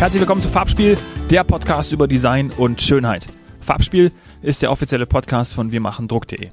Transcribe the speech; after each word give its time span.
Herzlich 0.00 0.22
willkommen 0.22 0.40
zu 0.40 0.48
Farbspiel, 0.48 0.96
der 1.28 1.44
Podcast 1.44 1.92
über 1.92 2.08
Design 2.08 2.50
und 2.56 2.80
Schönheit. 2.80 3.26
Farbspiel 3.60 4.10
ist 4.40 4.62
der 4.62 4.72
offizielle 4.72 5.04
Podcast 5.04 5.52
von 5.52 5.72
Wir 5.72 5.80
machen 5.82 6.08
Druck.de. 6.08 6.48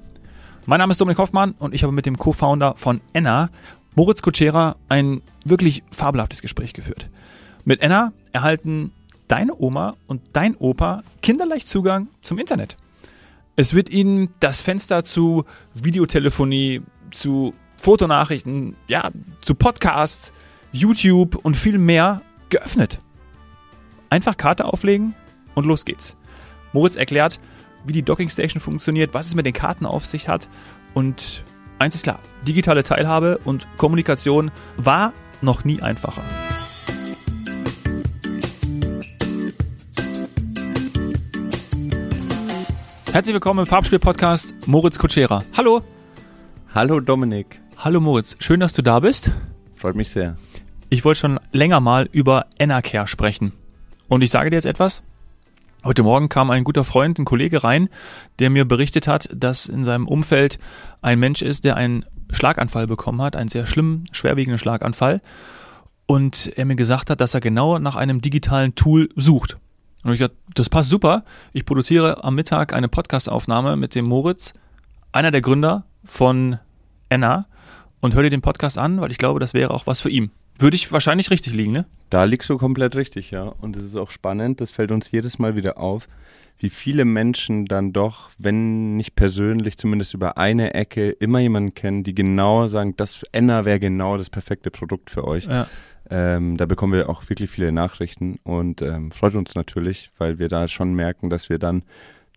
Mein 0.65 0.79
Name 0.79 0.91
ist 0.91 0.99
Dominik 0.99 1.17
Hoffmann 1.17 1.51
und 1.57 1.73
ich 1.73 1.83
habe 1.83 1.93
mit 1.93 2.05
dem 2.05 2.18
Co-Founder 2.18 2.75
von 2.75 2.99
Enna, 3.13 3.49
Moritz 3.95 4.21
Kutschera, 4.21 4.75
ein 4.89 5.21
wirklich 5.45 5.83
fabelhaftes 5.91 6.41
Gespräch 6.41 6.73
geführt. 6.73 7.07
Mit 7.63 7.81
Enna 7.81 8.11
erhalten 8.33 8.91
deine 9.29 9.55
Oma 9.57 9.95
und 10.07 10.23
dein 10.33 10.54
Opa 10.57 11.04
kinderleicht 11.21 11.69
Zugang 11.69 12.09
zum 12.21 12.39
Internet. 12.39 12.75
Es 13.55 13.73
wird 13.73 13.91
ihnen 13.91 14.27
das 14.41 14.61
Fenster 14.61 15.05
zu 15.05 15.45
Videotelefonie, 15.73 16.82
zu 17.11 17.54
Fotonachrichten, 17.77 18.75
ja, 18.89 19.09
zu 19.39 19.55
Podcasts, 19.55 20.33
YouTube 20.73 21.39
und 21.43 21.55
viel 21.55 21.77
mehr 21.77 22.21
geöffnet. 22.50 23.00
Einfach 24.10 24.38
Karte 24.38 24.66
auflegen 24.66 25.16
und 25.54 25.66
los 25.66 25.84
geht's. 25.84 26.16
Moritz 26.71 26.96
erklärt, 26.96 27.39
wie 27.86 27.92
die 27.92 28.04
Docking 28.04 28.30
Station 28.30 28.61
funktioniert, 28.61 29.14
was 29.14 29.28
es 29.28 29.36
mit 29.36 29.46
den 29.46 29.54
Karten 29.54 29.86
auf 29.86 30.06
sich 30.06 30.30
hat 30.30 30.47
und 30.93 31.43
eins 31.80 31.96
ist 31.96 32.03
klar, 32.03 32.20
digitale 32.47 32.83
Teilhabe 32.83 33.39
und 33.44 33.67
Kommunikation 33.78 34.52
war 34.78 35.14
noch 35.42 35.66
nie 35.66 35.81
einfacher. 35.81 36.22
Herzlich 43.11 43.33
willkommen 43.33 43.61
im 43.61 43.66
Farbspiel-Podcast 43.66 44.67
Moritz 44.67 44.99
Kutschera. 44.99 45.44
Hallo. 45.58 45.81
Hallo 46.73 46.99
Dominik. 46.99 47.59
Hallo 47.77 47.99
Moritz, 47.99 48.38
schön, 48.39 48.59
dass 48.59 48.73
du 48.73 48.81
da 48.81 48.99
bist. 48.99 49.31
Freut 49.75 49.95
mich 49.95 50.09
sehr. 50.09 50.38
Ich 50.89 51.03
wollte 51.03 51.19
schon 51.19 51.39
länger 51.52 51.81
mal 51.81 52.08
über 52.11 52.45
Enercare 52.58 53.08
sprechen. 53.08 53.52
Und 54.08 54.22
ich 54.22 54.31
sage 54.31 54.50
dir 54.50 54.55
jetzt 54.55 54.66
etwas. 54.66 55.03
Heute 55.83 56.03
Morgen 56.03 56.30
kam 56.30 56.50
ein 56.50 56.63
guter 56.63 56.83
Freund, 56.83 57.19
ein 57.19 57.25
Kollege 57.25 57.63
rein, 57.63 57.89
der 58.39 58.49
mir 58.49 58.66
berichtet 58.66 59.08
hat, 59.08 59.30
dass 59.33 59.67
in 59.67 59.83
seinem 59.83 60.08
Umfeld 60.08 60.59
ein 61.02 61.19
Mensch 61.19 61.41
ist, 61.41 61.66
der 61.66 61.75
einen 61.75 62.05
Schlaganfall 62.31 62.88
bekommen 62.88 63.22
hat, 63.22 63.36
einen 63.36 63.49
sehr 63.49 63.66
schlimmen, 63.66 64.05
schwerwiegenden 64.11 64.59
Schlaganfall. 64.59 65.22
Und 66.05 66.52
er 66.55 66.66
mir 66.66 66.75
gesagt 66.75 67.09
hat, 67.09 67.22
dass 67.22 67.33
er 67.33 67.41
genau 67.41 67.80
nach 67.80 67.95
einem 67.95 68.22
digitalen 68.22 68.75
Tool 68.75 69.09
sucht. 69.16 69.58
Und 70.03 70.14
ich 70.14 70.19
dachte, 70.19 70.36
das 70.55 70.69
passt 70.69 70.89
super. 70.89 71.23
Ich 71.53 71.66
produziere 71.66 72.23
am 72.23 72.36
Mittag 72.36 72.73
eine 72.73 72.88
Podcastaufnahme 72.88 73.75
mit 73.75 73.94
dem 73.94 74.05
Moritz, 74.05 74.53
einer 75.11 75.31
der 75.31 75.42
Gründer 75.42 75.86
von 76.03 76.59
Enna, 77.09 77.45
und 77.99 78.14
hör 78.14 78.23
dir 78.23 78.30
den 78.30 78.42
Podcast 78.42 78.77
an, 78.77 79.02
weil 79.02 79.11
ich 79.11 79.17
glaube, 79.17 79.39
das 79.39 79.53
wäre 79.53 79.71
auch 79.71 79.88
was 79.88 79.99
für 79.99 80.09
ihn. 80.09 80.31
Würde 80.59 80.75
ich 80.75 80.91
wahrscheinlich 80.91 81.30
richtig 81.31 81.53
liegen, 81.53 81.72
ne? 81.72 81.86
Da 82.09 82.23
liegst 82.23 82.50
du 82.50 82.58
komplett 82.58 82.95
richtig, 82.95 83.31
ja. 83.31 83.44
Und 83.44 83.75
es 83.77 83.86
ist 83.86 83.95
auch 83.95 84.11
spannend, 84.11 84.61
das 84.61 84.72
fällt 84.72 84.91
uns 84.91 85.11
jedes 85.11 85.39
Mal 85.39 85.55
wieder 85.55 85.77
auf, 85.77 86.08
wie 86.59 86.69
viele 86.69 87.05
Menschen 87.05 87.66
dann 87.66 87.94
doch, 87.94 88.31
wenn 88.38 88.95
nicht 88.95 89.16
persönlich, 89.16 89.77
zumindest 89.77 90.14
über 90.14 90.38
eine 90.38 90.73
Ecke, 90.73 91.11
immer 91.11 91.39
jemanden 91.39 91.75
kennen, 91.75 92.03
die 92.03 92.16
genau 92.16 92.67
sagen, 92.67 92.95
das 92.97 93.23
Enna 93.31 93.66
wäre 93.66 93.80
genau 93.80 94.17
das 94.17 94.30
perfekte 94.30 94.72
Produkt 94.72 95.11
für 95.11 95.25
euch. 95.25 95.45
Ja. 95.45 95.67
Ähm, 96.09 96.58
da 96.58 96.66
bekommen 96.66 96.94
wir 96.94 97.09
auch 97.09 97.30
wirklich 97.30 97.52
viele 97.52 97.71
Nachrichten 97.71 98.39
und 98.44 98.81
ähm, 98.81 99.11
freut 99.11 99.36
uns 99.36 99.55
natürlich, 99.55 100.09
weil 100.17 100.39
wir 100.39 100.47
da 100.47 100.67
schon 100.67 100.94
merken, 100.94 101.30
dass 101.30 101.49
wir 101.49 101.59
dann 101.59 101.83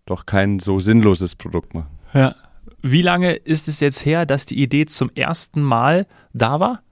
doch 0.06 0.26
kein 0.26 0.58
so 0.58 0.80
sinnloses 0.80 1.36
Produkt 1.36 1.72
machen. 1.72 1.98
Ja. 2.12 2.34
Wie 2.82 3.02
lange 3.02 3.34
ist 3.34 3.68
es 3.68 3.80
jetzt 3.80 4.04
her, 4.04 4.26
dass 4.26 4.44
die 4.44 4.60
Idee 4.60 4.86
zum 4.86 5.10
ersten 5.14 5.62
Mal 5.62 6.06
da 6.32 6.60
war? 6.60 6.82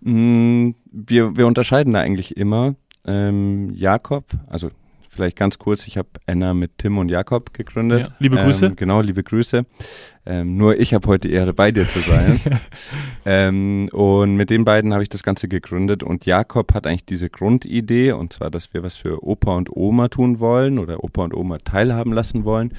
Mm, 0.00 0.70
wir, 0.90 1.36
wir 1.36 1.46
unterscheiden 1.46 1.92
da 1.92 2.00
eigentlich 2.00 2.36
immer. 2.36 2.74
Ähm, 3.06 3.70
Jakob, 3.74 4.24
also 4.48 4.70
vielleicht 5.18 5.36
ganz 5.36 5.58
kurz, 5.58 5.88
ich 5.88 5.98
habe 5.98 6.08
Anna 6.26 6.54
mit 6.54 6.78
Tim 6.78 6.96
und 6.96 7.10
Jakob 7.10 7.52
gegründet. 7.52 8.02
Ja, 8.02 8.14
liebe 8.20 8.36
Grüße. 8.36 8.66
Ähm, 8.66 8.76
genau, 8.76 9.00
liebe 9.00 9.24
Grüße. 9.24 9.66
Ähm, 10.26 10.56
nur 10.56 10.78
ich 10.78 10.94
habe 10.94 11.08
heute 11.08 11.28
Ehre, 11.28 11.52
bei 11.52 11.72
dir 11.72 11.88
zu 11.88 11.98
sein. 11.98 12.40
ähm, 13.24 13.88
und 13.92 14.36
mit 14.36 14.50
den 14.50 14.64
beiden 14.64 14.92
habe 14.92 15.02
ich 15.02 15.08
das 15.08 15.24
Ganze 15.24 15.48
gegründet 15.48 16.04
und 16.04 16.24
Jakob 16.24 16.72
hat 16.72 16.86
eigentlich 16.86 17.04
diese 17.04 17.30
Grundidee, 17.30 18.12
und 18.12 18.32
zwar, 18.32 18.50
dass 18.50 18.72
wir 18.72 18.84
was 18.84 18.96
für 18.96 19.24
Opa 19.24 19.56
und 19.56 19.74
Oma 19.74 20.08
tun 20.08 20.38
wollen 20.38 20.78
oder 20.78 21.02
Opa 21.02 21.24
und 21.24 21.34
Oma 21.34 21.58
teilhaben 21.58 22.12
lassen 22.12 22.44
wollen. 22.44 22.72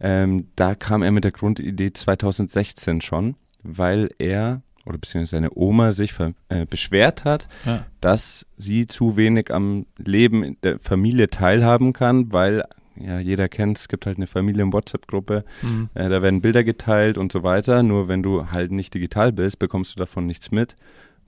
Ähm, 0.00 0.48
da 0.56 0.74
kam 0.74 1.02
er 1.02 1.10
mit 1.10 1.24
der 1.24 1.32
Grundidee 1.32 1.92
2016 1.92 3.02
schon, 3.02 3.36
weil 3.62 4.10
er 4.18 4.62
oder 4.86 4.98
beziehungsweise 4.98 5.36
seine 5.36 5.50
Oma 5.54 5.92
sich 5.92 6.12
äh, 6.48 6.66
beschwert 6.66 7.24
hat, 7.24 7.48
ja. 7.64 7.86
dass 8.00 8.46
sie 8.56 8.86
zu 8.86 9.16
wenig 9.16 9.52
am 9.52 9.86
Leben 9.98 10.56
der 10.62 10.78
Familie 10.78 11.28
teilhaben 11.28 11.92
kann, 11.92 12.32
weil 12.32 12.64
ja, 12.96 13.18
jeder 13.18 13.48
kennt, 13.48 13.78
es 13.78 13.88
gibt 13.88 14.06
halt 14.06 14.18
eine 14.18 14.26
Familien-WhatsApp-Gruppe, 14.26 15.44
mhm. 15.62 15.88
äh, 15.94 16.08
da 16.08 16.22
werden 16.22 16.40
Bilder 16.42 16.62
geteilt 16.62 17.18
und 17.18 17.32
so 17.32 17.42
weiter. 17.42 17.82
Nur 17.82 18.08
wenn 18.08 18.22
du 18.22 18.50
halt 18.50 18.70
nicht 18.70 18.94
digital 18.94 19.32
bist, 19.32 19.58
bekommst 19.58 19.94
du 19.94 19.98
davon 19.98 20.26
nichts 20.26 20.50
mit. 20.50 20.76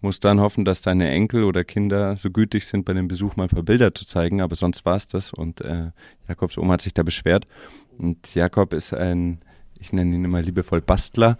Musst 0.01 0.25
dann 0.25 0.41
hoffen, 0.41 0.65
dass 0.65 0.83
deine 0.83 1.09
Enkel 1.11 1.43
oder 1.43 1.65
Kinder 1.65 2.17
so 2.17 2.31
gütig 2.31 2.67
sind, 2.67 2.85
bei 2.85 2.93
dem 2.93 3.09
Besuch 3.09 3.37
mal 3.37 3.45
ein 3.45 3.49
paar 3.49 3.63
Bilder 3.63 3.95
zu 3.95 4.05
zeigen, 4.05 4.43
aber 4.43 4.55
sonst 4.55 4.85
war 4.85 4.97
es 4.97 5.09
das. 5.09 5.33
Und 5.33 5.63
äh, 5.63 5.91
Jakobs 6.29 6.59
Oma 6.59 6.75
hat 6.75 6.83
sich 6.83 6.95
da 6.95 7.03
beschwert. 7.03 7.47
Und 7.99 8.35
Jakob 8.35 8.75
ist 8.75 8.93
ein 8.93 9.41
ich 9.81 9.93
nenne 9.93 10.15
ihn 10.15 10.25
immer 10.25 10.43
liebevoll 10.43 10.81
Bastler, 10.81 11.39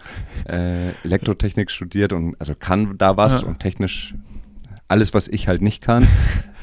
äh, 0.49 0.91
Elektrotechnik 1.05 1.71
studiert 1.71 2.13
und 2.13 2.37
also 2.39 2.55
kann 2.59 2.99
da 2.99 3.17
was 3.17 3.43
ja. 3.43 3.49
und 3.49 3.61
technisch 3.61 4.15
alles, 4.89 5.15
was 5.15 5.29
ich 5.29 5.49
halt 5.49 5.63
nicht 5.63 5.83
kann. 5.83 6.07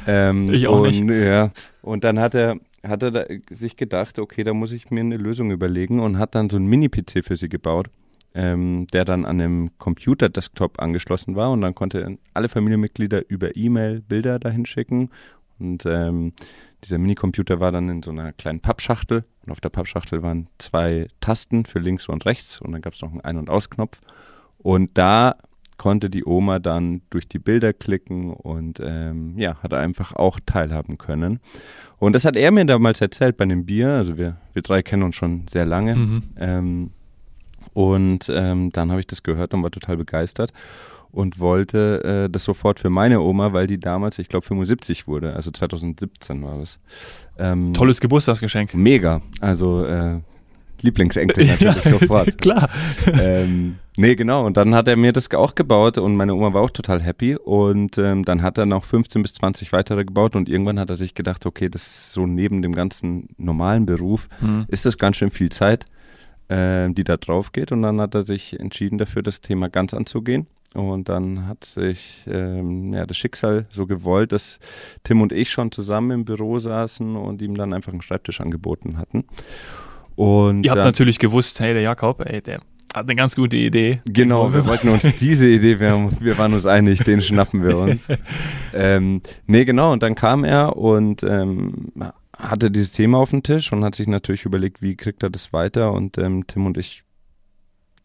Ähm, 0.06 0.52
ich 0.52 0.68
auch 0.68 0.82
und, 0.82 1.06
nicht. 1.06 1.10
Ja, 1.10 1.52
und 1.82 2.04
dann 2.04 2.20
hat 2.20 2.36
er, 2.36 2.56
hat 2.86 3.04
er 3.04 3.26
sich 3.50 3.78
gedacht, 3.78 4.20
okay, 4.20 4.44
da 4.44 4.54
muss 4.54 4.74
ich 4.74 4.92
mir 4.92 5.00
eine 5.00 5.16
Lösung 5.16 5.50
überlegen 5.50 6.02
und 6.02 6.18
hat 6.18 6.36
dann 6.36 6.50
so 6.50 6.58
einen 6.58 6.66
Mini-PC 6.66 7.24
für 7.24 7.38
sie 7.38 7.48
gebaut, 7.48 7.88
ähm, 8.36 8.88
der 8.92 9.06
dann 9.06 9.24
an 9.24 9.40
einem 9.40 9.70
Computer-Desktop 9.78 10.82
angeschlossen 10.82 11.38
war 11.38 11.52
und 11.52 11.62
dann 11.62 11.74
konnte 11.74 12.18
alle 12.34 12.50
Familienmitglieder 12.50 13.30
über 13.30 13.56
E-Mail 13.56 14.02
Bilder 14.02 14.40
dahin 14.40 14.66
schicken 14.66 15.10
und 15.60 15.86
ähm, 15.86 16.34
dieser 16.84 16.98
Minicomputer 16.98 17.60
war 17.60 17.72
dann 17.72 17.90
in 17.90 18.04
so 18.04 18.12
einer 18.12 18.34
kleinen 18.34 18.60
Pappschachtel 18.60 19.24
und 19.46 19.52
auf 19.52 19.62
der 19.62 19.70
Pappschachtel 19.70 20.22
waren 20.22 20.48
zwei 20.58 21.08
Tasten 21.20 21.66
für 21.66 21.80
links 21.80 22.08
und 22.08 22.26
rechts 22.26 22.62
und 22.62 22.72
dann 22.72 22.82
gab 22.82 22.94
es 22.94 23.02
noch 23.02 23.12
einen 23.12 23.22
Ein- 23.22 23.38
und 23.38 23.50
Ausknopf. 23.50 24.00
Und 24.58 24.98
da 24.98 25.36
konnte 25.78 26.10
die 26.10 26.24
Oma 26.26 26.60
dann 26.60 27.02
durch 27.10 27.28
die 27.28 27.40
Bilder 27.40 27.74
klicken 27.74 28.32
und 28.32 28.80
ähm, 28.82 29.38
ja, 29.38 29.58
hat 29.62 29.74
einfach 29.74 30.14
auch 30.14 30.40
teilhaben 30.46 30.98
können. 30.98 31.40
Und 31.98 32.14
das 32.14 32.26
hat 32.26 32.36
er 32.36 32.52
mir 32.52 32.66
damals 32.66 33.02
erzählt 33.02 33.38
bei 33.38 33.46
dem 33.46 33.66
Bier. 33.66 33.90
Also 33.90 34.18
wir, 34.18 34.38
wir 34.54 34.62
drei 34.62 34.82
kennen 34.82 35.04
uns 35.04 35.16
schon 35.16 35.46
sehr 35.50 35.66
lange. 35.66 35.96
Mhm. 35.96 36.24
Ähm, 36.38 36.92
und 37.74 38.30
ähm, 38.30 38.72
dann 38.72 38.92
habe 38.92 39.00
ich 39.00 39.08
das 39.08 39.24
gehört 39.24 39.54
und 39.54 39.64
war 39.64 39.72
total 39.72 39.98
begeistert 39.98 40.54
und 41.14 41.40
wollte 41.40 42.26
äh, 42.26 42.30
das 42.30 42.44
sofort 42.44 42.80
für 42.80 42.90
meine 42.90 43.22
Oma, 43.22 43.54
weil 43.54 43.68
die 43.68 43.80
damals, 43.80 44.20
ich 44.20 44.28
glaube, 44.28 44.46
75 44.46 45.08
wurde, 45.08 45.36
also 45.36 45.52
2017 45.52 46.44
war 46.44 46.58
das. 46.58 46.80
Ähm, 47.38 47.74
Tolles 47.74 48.02
Geburtstagsgeschenk. 48.02 48.74
Mega, 48.74 49.22
also 49.40 49.86
äh, 49.86 50.20
Lieblingsenkel 50.82 51.46
natürlich 51.48 51.86
ja, 51.86 51.90
sofort. 51.90 52.38
Klar. 52.42 52.68
Ähm, 53.20 53.78
nee, 53.96 54.16
genau. 54.16 54.44
Und 54.46 54.58
dann 54.58 54.74
hat 54.74 54.88
er 54.88 54.96
mir 54.96 55.14
das 55.14 55.32
auch 55.32 55.54
gebaut 55.54 56.00
und 56.00 56.16
meine 56.16 56.34
Oma 56.34 56.54
war 56.54 56.64
auch 56.64 56.72
total 56.72 57.00
happy. 57.00 57.36
Und 57.36 58.00
ähm, 58.00 58.26
dann 58.26 58.42
hat 58.42 58.58
er 58.58 58.66
noch 58.66 58.84
15 58.84 59.22
bis 59.22 59.36
20 59.36 59.72
weitere 59.72 60.06
gebaut 60.06 60.36
und 60.36 60.50
irgendwann 60.50 60.80
hat 60.80 60.90
er 60.90 60.96
sich 60.96 61.14
gedacht, 61.14 61.46
okay, 61.46 61.70
das 61.70 61.84
ist 61.84 62.12
so 62.14 62.26
neben 62.26 62.64
dem 62.64 62.74
ganzen 62.74 63.30
normalen 63.38 63.86
Beruf, 63.86 64.28
mhm. 64.42 64.66
ist 64.68 64.88
das 64.88 64.98
ganz 64.98 65.18
schön 65.18 65.30
viel 65.30 65.50
Zeit, 65.50 65.86
äh, 66.48 66.90
die 66.90 67.04
da 67.04 67.18
drauf 67.18 67.52
geht. 67.52 67.72
Und 67.72 67.84
dann 67.84 68.02
hat 68.02 68.16
er 68.16 68.24
sich 68.24 68.60
entschieden 68.60 68.98
dafür, 68.98 69.22
das 69.22 69.42
Thema 69.42 69.70
ganz 69.70 69.94
anzugehen 69.94 70.48
und 70.74 71.10
dann 71.10 71.48
hat 71.48 71.66
sich 71.66 72.24
ähm, 72.28 72.94
ja, 72.94 73.06
das 73.06 73.18
Schicksal 73.18 73.68
so 73.72 73.86
gewollt, 73.86 74.32
dass 74.32 74.60
Tim 75.04 75.22
und 75.22 75.32
ich 75.32 75.52
schon 75.52 75.72
zusammen 75.72 76.12
im 76.12 76.26
Büro 76.26 76.58
saßen 76.60 77.16
und 77.16 77.42
ihm 77.42 77.56
dann 77.56 77.74
einfach 77.74 77.92
einen 77.92 78.02
Schreibtisch 78.02 78.42
angeboten 78.42 78.98
hatten. 78.98 79.26
Und, 80.16 80.66
Ihr 80.66 80.72
habt 80.72 80.84
natürlich 80.84 81.20
gewusst, 81.20 81.60
hey, 81.60 81.74
der 81.74 81.82
Jakob, 81.82 82.24
ey, 82.26 82.42
der 82.42 82.60
hat 82.94 83.06
eine 83.06 83.16
ganz 83.16 83.36
gute 83.36 83.58
Idee. 83.58 84.02
Genau, 84.06 84.54
wir 84.54 84.66
wollten 84.66 84.90
uns 84.90 85.04
diese 85.20 85.50
Idee, 85.50 85.80
wir, 85.80 86.10
wir, 86.20 86.38
waren 86.38 86.54
uns 86.54 86.66
einig, 86.66 87.04
den 87.04 87.22
schnappen 87.22 87.64
wir 87.64 87.78
uns. 87.78 88.08
ähm, 88.74 89.22
nee, 89.48 89.66
genau, 89.66 89.92
und 89.94 90.04
dann 90.04 90.16
kam 90.16 90.44
er 90.44 90.78
und 90.78 91.24
ähm, 91.24 91.92
hatte 92.38 92.70
dieses 92.70 92.92
Thema 92.92 93.18
auf 93.18 93.32
dem 93.32 93.42
Tisch 93.42 93.72
und 93.72 93.84
hat 93.84 93.96
sich 93.96 94.08
natürlich 94.08 94.46
überlegt, 94.46 94.82
wie 94.82 94.96
kriegt 94.96 95.24
er 95.24 95.30
das 95.30 95.54
weiter 95.54 95.92
und 95.92 96.18
ähm, 96.18 96.46
Tim 96.46 96.66
und 96.66 96.78
ich 96.78 97.04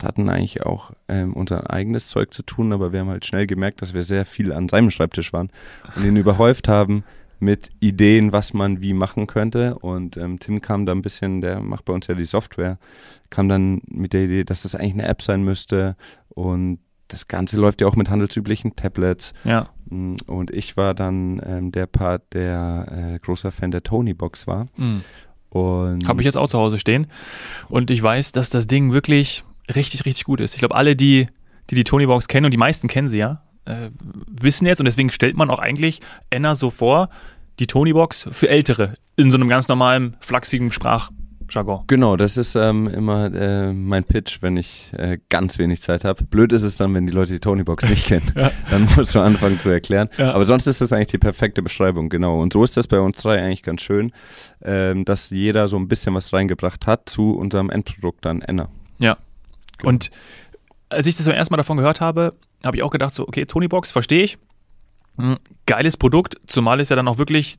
hatten 0.03 0.29
eigentlich 0.29 0.65
auch 0.65 0.93
ähm, 1.09 1.33
unser 1.35 1.71
eigenes 1.71 2.09
Zeug 2.09 2.33
zu 2.33 2.43
tun, 2.43 2.73
aber 2.73 2.93
wir 2.93 3.01
haben 3.01 3.09
halt 3.09 3.27
schnell 3.27 3.47
gemerkt, 3.47 3.83
dass 3.83 3.95
wir 3.95 4.03
sehr 4.05 4.25
viel 4.25 4.53
an 4.53 4.69
seinem 4.69 4.91
Schreibtisch 4.91 5.33
waren 5.33 5.51
und 5.97 6.05
ihn 6.05 6.17
überhäuft 6.17 6.69
haben 6.69 7.05
mit 7.41 7.71
Ideen, 7.81 8.33
was 8.33 8.53
man 8.53 8.81
wie 8.81 8.95
machen 8.95 9.27
könnte. 9.27 9.79
Und 9.79 10.17
ähm, 10.17 10.39
Tim 10.41 10.61
kam 10.61 10.87
da 10.87 10.93
ein 10.93 11.03
bisschen, 11.03 11.41
der 11.41 11.61
macht 11.61 11.85
bei 11.85 11.93
uns 11.93 12.07
ja 12.09 12.15
die 12.15 12.25
Software, 12.25 12.79
kam 13.31 13.49
dann 13.49 13.81
mit 13.87 14.13
der 14.13 14.25
Idee, 14.25 14.45
dass 14.45 14.63
das 14.63 14.75
eigentlich 14.75 14.95
eine 14.95 15.07
App 15.07 15.23
sein 15.23 15.45
müsste. 15.45 15.97
Und 16.31 16.81
das 17.07 17.29
Ganze 17.29 17.57
läuft 17.57 17.81
ja 17.81 17.87
auch 17.87 17.97
mit 17.97 18.11
handelsüblichen 18.11 18.77
Tablets. 18.77 19.33
Ja. 19.45 19.69
Mm, 19.89 20.15
Und 20.27 20.51
ich 20.51 20.77
war 20.77 20.95
dann 20.95 21.41
ähm, 21.47 21.73
der 21.73 21.87
Part, 21.87 22.35
der 22.35 23.15
äh, 23.15 23.19
großer 23.21 23.53
Fan 23.53 23.71
der 23.71 23.83
Tony 23.83 24.15
Box 24.15 24.47
war. 24.47 24.67
Mhm. 24.77 25.03
Habe 26.07 26.21
ich 26.21 26.27
jetzt 26.27 26.37
auch 26.37 26.49
zu 26.49 26.59
Hause 26.59 26.79
stehen. 26.79 27.07
Und 27.69 27.91
ich 27.91 28.03
weiß, 28.03 28.33
dass 28.33 28.51
das 28.51 28.67
Ding 28.67 28.93
wirklich 28.93 29.45
richtig, 29.75 30.05
richtig 30.05 30.25
gut 30.25 30.41
ist. 30.41 30.55
Ich 30.55 30.59
glaube, 30.59 30.75
alle, 30.75 30.97
die 30.97 31.29
die, 31.71 31.75
die 31.75 31.85
Tony 31.85 32.07
Box 32.07 32.29
kennen, 32.29 32.47
und 32.47 32.51
die 32.53 32.59
meisten 32.59 32.89
kennen 32.89 33.09
sie 33.09 33.19
ja, 33.19 33.43
äh, 33.65 33.91
wissen 34.27 34.67
jetzt, 34.67 34.81
und 34.81 34.87
deswegen 34.87 35.11
stellt 35.11 35.37
man 35.37 35.51
auch 35.51 35.59
eigentlich 35.59 36.01
Enna 36.31 36.55
so 36.55 36.71
vor, 36.71 37.09
die 37.59 37.67
Tony 37.67 37.93
Box 37.93 38.29
für 38.31 38.49
Ältere, 38.49 38.95
in 39.17 39.31
so 39.31 39.37
einem 39.37 39.49
ganz 39.49 39.69
normalen, 39.69 40.17
flachsigen 40.21 40.71
Sprachjargon. 40.71 41.85
Genau, 41.89 42.17
das 42.17 42.37
ist 42.37 42.55
ähm, 42.55 42.87
immer 42.87 43.35
äh, 43.35 43.73
mein 43.73 44.05
Pitch, 44.05 44.43
wenn 44.43 44.57
ich 44.57 44.93
äh, 44.97 45.19
ganz 45.29 45.59
wenig 45.59 45.83
Zeit 45.83 46.05
habe. 46.05 46.23
Blöd 46.25 46.53
ist 46.53 46.63
es 46.63 46.77
dann, 46.77 46.95
wenn 46.95 47.07
die 47.07 47.13
Leute 47.13 47.33
die 47.33 47.41
Tony 47.41 47.65
Box 47.65 47.89
nicht 47.89 48.07
kennen. 48.07 48.33
Ja. 48.37 48.53
Dann 48.71 48.89
musst 48.97 49.15
du 49.15 49.21
anfangen 49.21 49.59
zu 49.59 49.71
erklären. 49.71 50.09
Ja. 50.19 50.33
Aber 50.33 50.45
sonst 50.45 50.69
ist 50.69 50.81
das 50.81 50.93
eigentlich 50.93 51.09
die 51.09 51.19
perfekte 51.19 51.61
Beschreibung, 51.61 52.11
genau. 52.11 52.41
Und 52.41 52.53
so 52.53 52.63
ist 52.63 52.77
das 52.77 52.87
bei 52.87 53.01
uns 53.01 53.21
drei 53.21 53.43
eigentlich 53.43 53.65
ganz 53.65 53.83
schön, 53.83 54.13
ähm, 54.63 55.05
dass 55.05 55.31
jeder 55.31 55.67
so 55.67 55.77
ein 55.77 55.89
bisschen 55.89 56.15
was 56.15 56.33
reingebracht 56.33 56.87
hat 56.87 57.09
zu 57.09 57.37
unserem 57.37 57.71
Endprodukt 57.71 58.25
dann 58.25 58.41
Enna. 58.41 58.69
Ja. 58.99 59.17
Genau. 59.79 59.89
Und 59.89 60.11
als 60.89 61.07
ich 61.07 61.17
das 61.17 61.25
zum 61.25 61.35
ersten 61.35 61.53
Mal 61.53 61.59
davon 61.59 61.77
gehört 61.77 62.01
habe, 62.01 62.35
habe 62.65 62.77
ich 62.77 62.83
auch 62.83 62.91
gedacht, 62.91 63.15
so, 63.15 63.27
okay, 63.27 63.47
Tony 63.47 63.69
Box, 63.69 63.91
verstehe 63.91 64.25
ich. 64.25 64.39
Hm, 65.19 65.37
Geiles 65.67 65.97
Produkt, 65.97 66.37
zumal 66.47 66.81
es 66.81 66.89
ja 66.89 66.97
dann 66.97 67.09
auch 67.09 67.19
wirklich 67.19 67.59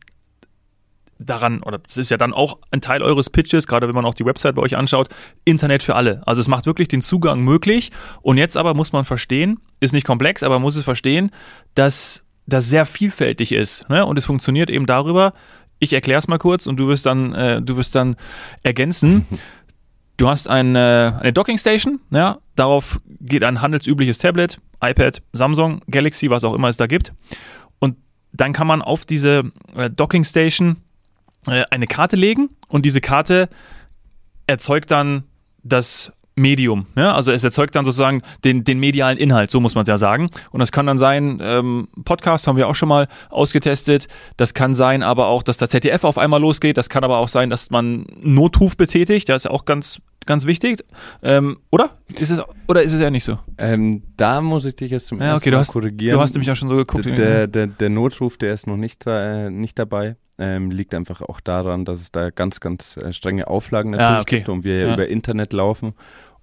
daran, 1.20 1.62
oder 1.64 1.82
es 1.86 1.98
ist 1.98 2.10
ja 2.10 2.18
dann 2.18 2.34
auch 2.34 2.60
ein 2.72 2.82
Teil 2.82 3.02
eures 3.02 3.30
Pitches, 3.30 3.68
gerade 3.68 3.88
wenn 3.88 3.96
man 3.96 4.06
auch 4.06 4.14
die 4.14 4.26
Website 4.26 4.56
bei 4.56 4.62
euch 4.62 4.78
anschaut, 4.78 5.10
Internet 5.44 5.84
für 5.84 5.96
alle. 5.96 6.22
Also 6.26 6.42
es 6.42 6.48
macht 6.48 6.66
wirklich 6.66 6.88
den 6.88 7.02
Zugang 7.02 7.42
möglich. 7.42 7.92
Und 8.22 8.38
jetzt 8.38 8.58
aber 8.58 8.74
muss 8.74 8.94
man 8.94 9.06
verstehen, 9.06 9.60
ist 9.80 9.94
nicht 9.94 10.08
komplex, 10.08 10.44
aber 10.44 10.56
man 10.56 10.64
muss 10.64 10.78
es 10.78 10.84
verstehen, 10.84 11.32
dass 11.76 12.24
das 12.46 12.70
sehr 12.70 12.86
vielfältig 12.86 13.52
ist. 13.52 13.88
Ne? 13.90 14.06
Und 14.06 14.18
es 14.18 14.26
funktioniert 14.26 14.70
eben 14.70 14.86
darüber, 14.86 15.34
ich 15.80 15.94
erkläre 15.94 16.20
es 16.20 16.28
mal 16.28 16.38
kurz 16.38 16.68
und 16.68 16.78
du 16.78 16.88
wirst 16.88 17.06
dann, 17.06 17.34
äh, 17.34 17.62
du 17.62 17.78
wirst 17.78 17.96
dann 17.96 18.16
ergänzen. 18.64 19.26
Du 20.20 20.28
hast 20.28 20.50
eine, 20.50 21.18
eine 21.22 21.32
Docking 21.32 21.58
Station, 21.58 22.02
ja, 22.12 22.40
darauf 22.58 23.00
geht 23.22 23.42
ein 23.42 23.62
handelsübliches 23.62 24.18
Tablet, 24.18 24.60
iPad, 24.84 25.22
Samsung, 25.32 25.80
Galaxy, 25.90 26.30
was 26.30 26.44
auch 26.44 26.54
immer 26.54 26.68
es 26.68 26.76
da 26.76 26.88
gibt. 26.88 27.14
Und 27.80 27.96
dann 28.34 28.52
kann 28.52 28.68
man 28.68 28.82
auf 28.82 29.06
diese 29.06 29.54
äh, 29.78 29.90
Docking 29.90 30.26
Station 30.26 30.76
äh, 31.48 31.64
eine 31.72 31.88
Karte 31.88 32.18
legen 32.18 32.50
und 32.68 32.86
diese 32.86 33.00
Karte 33.00 33.48
erzeugt 34.46 34.92
dann 34.92 35.24
das 35.64 36.12
Medium. 36.36 36.88
Ja? 36.96 37.14
Also 37.14 37.32
es 37.32 37.44
erzeugt 37.44 37.76
dann 37.76 37.86
sozusagen 37.86 38.22
den, 38.44 38.66
den 38.66 38.80
medialen 38.80 39.18
Inhalt, 39.18 39.52
so 39.52 39.62
muss 39.62 39.76
man 39.76 39.84
es 39.84 39.88
ja 39.88 39.98
sagen. 39.98 40.30
Und 40.52 40.60
das 40.60 40.72
kann 40.72 40.86
dann 40.86 40.98
sein, 40.98 41.40
ähm, 41.42 41.88
Podcast 42.04 42.46
haben 42.48 42.58
wir 42.58 42.68
auch 42.68 42.76
schon 42.76 42.90
mal 42.90 43.08
ausgetestet. 43.30 44.08
Das 44.38 44.54
kann 44.54 44.74
sein 44.76 45.04
aber 45.04 45.28
auch, 45.28 45.44
dass 45.44 45.58
der 45.58 45.70
ZDF 45.70 46.04
auf 46.04 46.18
einmal 46.18 46.42
losgeht. 46.42 46.78
Das 46.78 46.90
kann 46.90 47.04
aber 47.04 47.20
auch 47.20 47.28
sein, 47.28 47.50
dass 47.50 47.70
man 47.70 48.06
Notruf 48.22 48.76
betätigt. 48.76 49.30
Das 49.30 49.38
ist 49.38 49.44
ja 49.46 49.52
auch 49.52 49.66
ganz, 49.66 50.02
ganz 50.30 50.46
wichtig. 50.46 50.84
Ähm, 51.22 51.58
oder? 51.72 51.98
Ist 52.18 52.30
es, 52.30 52.42
oder 52.68 52.82
ist 52.84 52.94
es 52.94 53.02
ja 53.02 53.10
nicht 53.12 53.24
so? 53.26 53.38
Ähm, 53.58 54.04
da 54.16 54.40
muss 54.42 54.64
ich 54.66 54.76
dich 54.76 54.92
jetzt 54.92 55.08
zum 55.08 55.20
Ja, 55.20 55.32
ersten 55.32 55.44
okay, 55.44 55.50
du 55.52 55.56
Mal 55.58 55.60
hast- 55.62 55.74
korrigieren. 55.74 56.16
Du 56.16 56.22
hast 56.22 56.34
nämlich 56.34 56.50
auch 56.50 56.56
schon 56.56 56.70
so 56.70 56.76
geguckt. 56.78 57.06
D- 57.06 57.12
der, 57.16 57.48
der, 57.48 57.68
der 57.68 57.90
Notruf, 57.90 58.38
der 58.38 58.54
ist 58.54 58.68
noch 58.68 58.78
nicht, 58.78 59.04
äh, 59.08 59.50
nicht 59.50 59.78
dabei. 59.78 60.16
Ähm, 60.42 60.72
liegt 60.72 60.96
einfach 60.96 61.22
auch 61.22 61.42
daran, 61.42 61.84
dass 61.84 62.00
es 62.00 62.14
da 62.14 62.30
ganz, 62.30 62.62
ganz 62.62 62.96
äh, 62.96 63.12
strenge 63.12 63.48
Auflagen 63.50 63.90
natürlich 63.92 64.18
Ah, 64.18 64.22
okay. 64.22 64.36
gibt 64.38 64.48
und 64.50 64.64
wir 64.64 64.80
Ja. 64.88 64.94
über 64.94 65.06
Internet 65.10 65.52
laufen. 65.52 65.94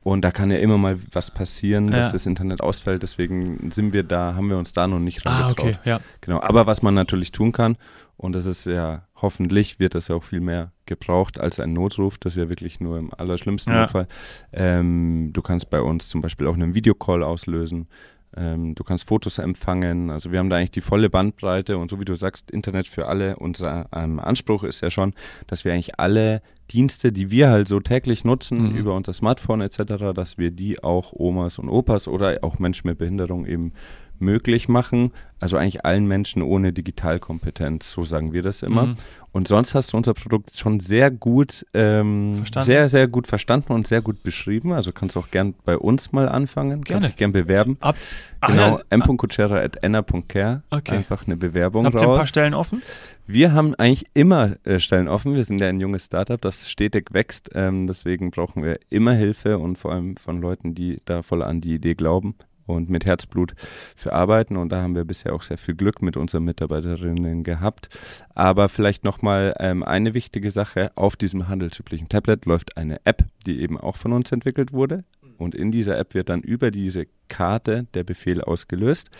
Und 0.06 0.22
da 0.22 0.30
kann 0.30 0.52
ja 0.52 0.58
immer 0.58 0.78
mal 0.78 1.00
was 1.10 1.32
passieren, 1.32 1.88
dass 1.90 2.06
Ja. 2.06 2.12
das 2.12 2.26
Internet 2.26 2.60
ausfällt. 2.60 3.02
Deswegen 3.02 3.72
sind 3.72 3.92
wir 3.92 4.04
da, 4.04 4.36
haben 4.36 4.48
wir 4.48 4.56
uns 4.56 4.72
da 4.72 4.86
noch 4.86 5.00
nicht 5.00 5.26
ah, 5.26 5.30
rangetraut. 5.40 5.58
okay, 5.58 5.78
ja. 5.84 5.98
Genau. 6.20 6.40
Aber 6.42 6.64
was 6.68 6.80
man 6.80 6.94
natürlich 6.94 7.32
tun 7.32 7.50
kann, 7.50 7.76
und 8.16 8.32
das 8.36 8.46
ist 8.46 8.66
ja 8.66 9.02
hoffentlich 9.20 9.80
wird 9.80 9.96
das 9.96 10.06
ja 10.06 10.14
auch 10.14 10.22
viel 10.22 10.40
mehr 10.40 10.70
gebraucht 10.86 11.40
als 11.40 11.58
ein 11.58 11.72
Notruf. 11.72 12.18
Das 12.18 12.34
ist 12.34 12.38
ja 12.40 12.48
wirklich 12.48 12.78
nur 12.78 12.98
im 13.00 13.12
allerschlimmsten 13.14 13.72
Ja. 13.72 13.80
Notfall. 13.80 14.06
Ähm, 14.52 15.30
du 15.32 15.42
kannst 15.42 15.70
bei 15.70 15.80
uns 15.80 16.08
zum 16.08 16.20
Beispiel 16.22 16.46
auch 16.46 16.54
einen 16.54 16.74
Videocall 16.74 17.24
auslösen. 17.24 17.88
Ähm, 18.36 18.74
du 18.74 18.84
kannst 18.84 19.08
Fotos 19.08 19.38
empfangen. 19.38 20.10
Also 20.10 20.30
wir 20.30 20.38
haben 20.38 20.50
da 20.50 20.56
eigentlich 20.56 20.70
die 20.72 20.80
volle 20.80 21.08
Bandbreite 21.10 21.78
und 21.78 21.90
so 21.90 21.98
wie 22.00 22.04
du 22.04 22.14
sagst, 22.14 22.50
Internet 22.50 22.86
für 22.88 23.06
alle. 23.06 23.36
Unser 23.36 23.86
ähm, 23.94 24.20
Anspruch 24.20 24.62
ist 24.64 24.82
ja 24.82 24.90
schon, 24.90 25.14
dass 25.46 25.64
wir 25.64 25.72
eigentlich 25.72 25.98
alle 25.98 26.42
Dienste, 26.70 27.12
die 27.12 27.30
wir 27.30 27.48
halt 27.50 27.68
so 27.68 27.78
täglich 27.80 28.24
nutzen, 28.24 28.72
Mhm. 28.72 28.76
über 28.76 28.94
unser 28.94 29.12
Smartphone 29.12 29.60
etc., 29.60 30.12
dass 30.14 30.36
wir 30.36 30.50
die 30.50 30.82
auch 30.82 31.12
Omas 31.12 31.58
und 31.58 31.68
Opas 31.68 32.08
oder 32.08 32.38
auch 32.42 32.58
Menschen 32.58 32.88
mit 32.88 32.98
Behinderung 32.98 33.46
eben 33.46 33.72
möglich 34.18 34.68
machen. 34.68 35.12
Also 35.38 35.58
eigentlich 35.58 35.84
allen 35.84 36.06
Menschen 36.06 36.40
ohne 36.40 36.72
Digitalkompetenz, 36.72 37.90
so 37.90 38.04
sagen 38.04 38.32
wir 38.32 38.42
das 38.42 38.62
immer. 38.62 38.86
Mhm. 38.86 38.96
Und 39.32 39.48
sonst 39.48 39.74
hast 39.74 39.92
du 39.92 39.98
unser 39.98 40.14
Produkt 40.14 40.56
schon 40.56 40.80
sehr 40.80 41.10
gut, 41.10 41.66
ähm, 41.74 42.36
Verstanden. 42.36 42.64
sehr, 42.64 42.88
sehr 42.88 43.06
gut 43.06 43.26
verstanden 43.26 43.74
und 43.74 43.86
sehr 43.86 44.00
gut 44.00 44.22
beschrieben. 44.22 44.72
Also 44.72 44.92
kannst 44.92 45.14
du 45.14 45.20
auch 45.20 45.30
gern 45.30 45.54
bei 45.66 45.76
uns 45.76 46.12
mal 46.12 46.26
anfangen, 46.30 46.80
Gerne. 46.80 46.84
kannst 46.84 47.08
dich 47.10 47.16
gern 47.16 47.32
bewerben. 47.32 47.76
Ab, 47.80 47.96
Ach 48.40 48.48
genau, 48.48 48.78
ja, 48.78 48.82
m.cucera.enna.care. 48.88 50.62
Okay. 50.70 50.96
Einfach 50.96 51.26
eine 51.26 51.36
Bewerbung 51.36 51.84
habt 51.84 51.96
ihr 51.96 52.00
ein 52.00 52.06
paar 52.06 52.20
raus. 52.20 52.28
Stellen 52.30 52.54
offen? 52.54 52.80
Wir 53.26 53.52
haben 53.52 53.74
eigentlich 53.74 54.06
immer 54.14 54.56
äh, 54.64 54.80
Stellen 54.80 55.06
offen. 55.06 55.34
Wir 55.34 55.44
sind 55.44 55.60
ja 55.60 55.68
ein 55.68 55.80
junges 55.80 56.06
Startup, 56.06 56.40
das 56.40 56.70
stetig 56.70 57.12
wächst. 57.12 57.50
Ähm, 57.54 57.86
deswegen 57.86 58.30
brauchen 58.30 58.64
wir 58.64 58.78
immer 58.88 59.12
Hilfe 59.12 59.58
und 59.58 59.76
vor 59.76 59.92
allem 59.92 60.16
von 60.16 60.40
Leuten, 60.40 60.74
die 60.74 61.02
da 61.04 61.22
voll 61.22 61.42
an 61.42 61.60
die 61.60 61.74
Idee 61.74 61.94
glauben 61.94 62.36
und 62.66 62.90
mit 62.90 63.06
Herzblut 63.06 63.54
für 63.96 64.12
arbeiten. 64.12 64.56
Und 64.56 64.70
da 64.70 64.82
haben 64.82 64.94
wir 64.94 65.04
bisher 65.04 65.34
auch 65.34 65.42
sehr 65.42 65.58
viel 65.58 65.74
Glück 65.74 66.02
mit 66.02 66.16
unseren 66.16 66.44
Mitarbeiterinnen 66.44 67.44
gehabt. 67.44 67.88
Aber 68.34 68.68
vielleicht 68.68 69.04
nochmal 69.04 69.54
ähm, 69.58 69.82
eine 69.82 70.14
wichtige 70.14 70.50
Sache. 70.50 70.90
Auf 70.96 71.16
diesem 71.16 71.48
handelsüblichen 71.48 72.08
Tablet 72.08 72.44
läuft 72.46 72.76
eine 72.76 73.00
App, 73.04 73.24
die 73.46 73.60
eben 73.60 73.78
auch 73.78 73.96
von 73.96 74.12
uns 74.12 74.32
entwickelt 74.32 74.72
wurde. 74.72 75.04
Und 75.38 75.54
in 75.54 75.70
dieser 75.70 75.98
App 75.98 76.14
wird 76.14 76.28
dann 76.28 76.40
über 76.40 76.70
diese 76.70 77.06
Karte 77.28 77.86
der 77.94 78.04
Befehl 78.04 78.40
ausgelöst. 78.40 79.10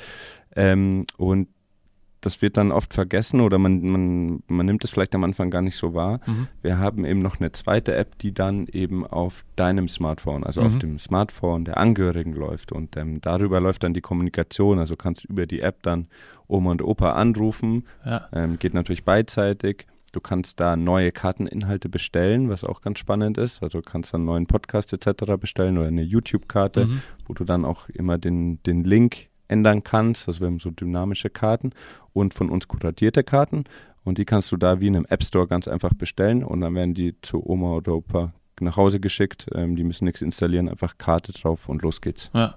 Ähm, 0.54 1.06
und 1.19 1.48
das 2.26 2.43
wird 2.43 2.56
dann 2.58 2.73
oft 2.73 2.93
vergessen 2.93 3.40
oder 3.40 3.56
man, 3.58 3.81
man, 3.81 4.43
man 4.49 4.67
nimmt 4.67 4.84
es 4.84 4.90
vielleicht 4.90 5.14
am 5.14 5.25
Anfang 5.25 5.50
gar 5.50 5.62
nicht 5.62 5.76
so 5.76 5.94
wahr. 5.94 6.20
Mhm. 6.26 6.49
Wir 6.61 6.78
haben 6.78 7.05
eben 7.06 7.20
noch 7.20 7.40
eine 7.40 7.52
zweite 7.52 7.94
App, 7.94 8.19
die 8.19 8.34
dann 8.34 8.67
eben 8.67 9.06
auf 9.06 9.44
deinem 9.56 9.89
Smartphone, 9.89 10.44
also 10.44 10.60
auf 10.60 10.74
Mhm. 10.74 10.81
dem 10.81 10.98
Smartphone 10.98 11.65
der 11.65 11.79
Angehörigen 11.79 12.34
läuft. 12.34 12.72
Und 12.72 12.96
ähm, 12.96 13.20
darüber 13.22 13.60
läuft 13.60 13.82
dann 13.84 13.94
die 13.94 14.01
Kommunikation. 14.03 14.79
Also 14.79 14.96
kannst 14.96 15.24
über 15.24 15.46
die 15.46 15.60
App 15.60 15.82
dann 15.82 16.08
Oma 16.48 16.72
und 16.72 16.82
Opa 16.82 17.12
anrufen. 17.12 17.84
Ja. 18.05 18.29
Ähm, 18.32 18.58
geht 18.58 18.74
natürlich 18.74 19.05
beidseitig. 19.05 19.86
Du 20.12 20.20
kannst 20.20 20.60
da 20.60 20.77
neue 20.77 21.12
Karteninhalte 21.12 21.89
bestellen, 21.89 22.48
was 22.48 22.65
auch 22.65 22.81
ganz 22.81 22.98
spannend 22.98 23.36
ist. 23.39 23.62
Also 23.62 23.81
du 23.81 23.84
kannst 23.91 24.15
dann 24.15 24.20
einen 24.22 24.27
neuen 24.27 24.46
Podcast 24.46 24.93
etc. 24.93 25.24
bestellen 25.39 25.79
oder 25.79 25.89
eine 25.89 26.03
YouTube-Karte 26.03 26.86
Mhm. 26.86 27.03
wo 27.27 27.34
du 27.34 27.44
dann 27.44 27.65
auch 27.65 27.89
immer 27.91 28.17
den, 28.19 28.62
den 28.62 28.82
Link 28.84 29.29
ändern 29.48 29.82
kannst. 29.82 30.29
Also 30.29 30.41
wir 30.41 30.46
haben 30.46 30.58
so 30.58 30.70
dynamische 30.70 31.31
Karten 31.31 31.70
und 32.12 32.34
von 32.34 32.50
uns 32.50 32.69
kuratierte 32.69 33.24
Karten. 33.24 33.65
Und 34.05 34.19
die 34.19 34.24
kannst 34.24 34.53
du 34.53 34.56
da 34.56 34.81
wie 34.81 34.86
in 34.86 34.96
einem 34.96 35.06
App 35.08 35.24
Store 35.24 35.48
ganz 35.48 35.67
einfach 35.67 35.93
bestellen 35.93 36.44
und 36.44 36.60
dann 36.60 36.74
werden 36.74 36.94
die 36.94 37.20
zu 37.22 37.44
Oma 37.44 37.72
oder 37.72 37.94
Opa 37.94 38.32
nach 38.60 38.76
Hause 38.76 39.00
geschickt. 39.00 39.46
Ähm, 39.55 39.76
die 39.76 39.84
müssen 39.84 40.05
nichts 40.05 40.22
installieren, 40.22 40.69
einfach 40.69 40.96
Karte 40.98 41.32
drauf 41.32 41.69
und 41.69 41.82
los 41.82 42.00
geht's. 42.00 42.31
Ja. 42.32 42.55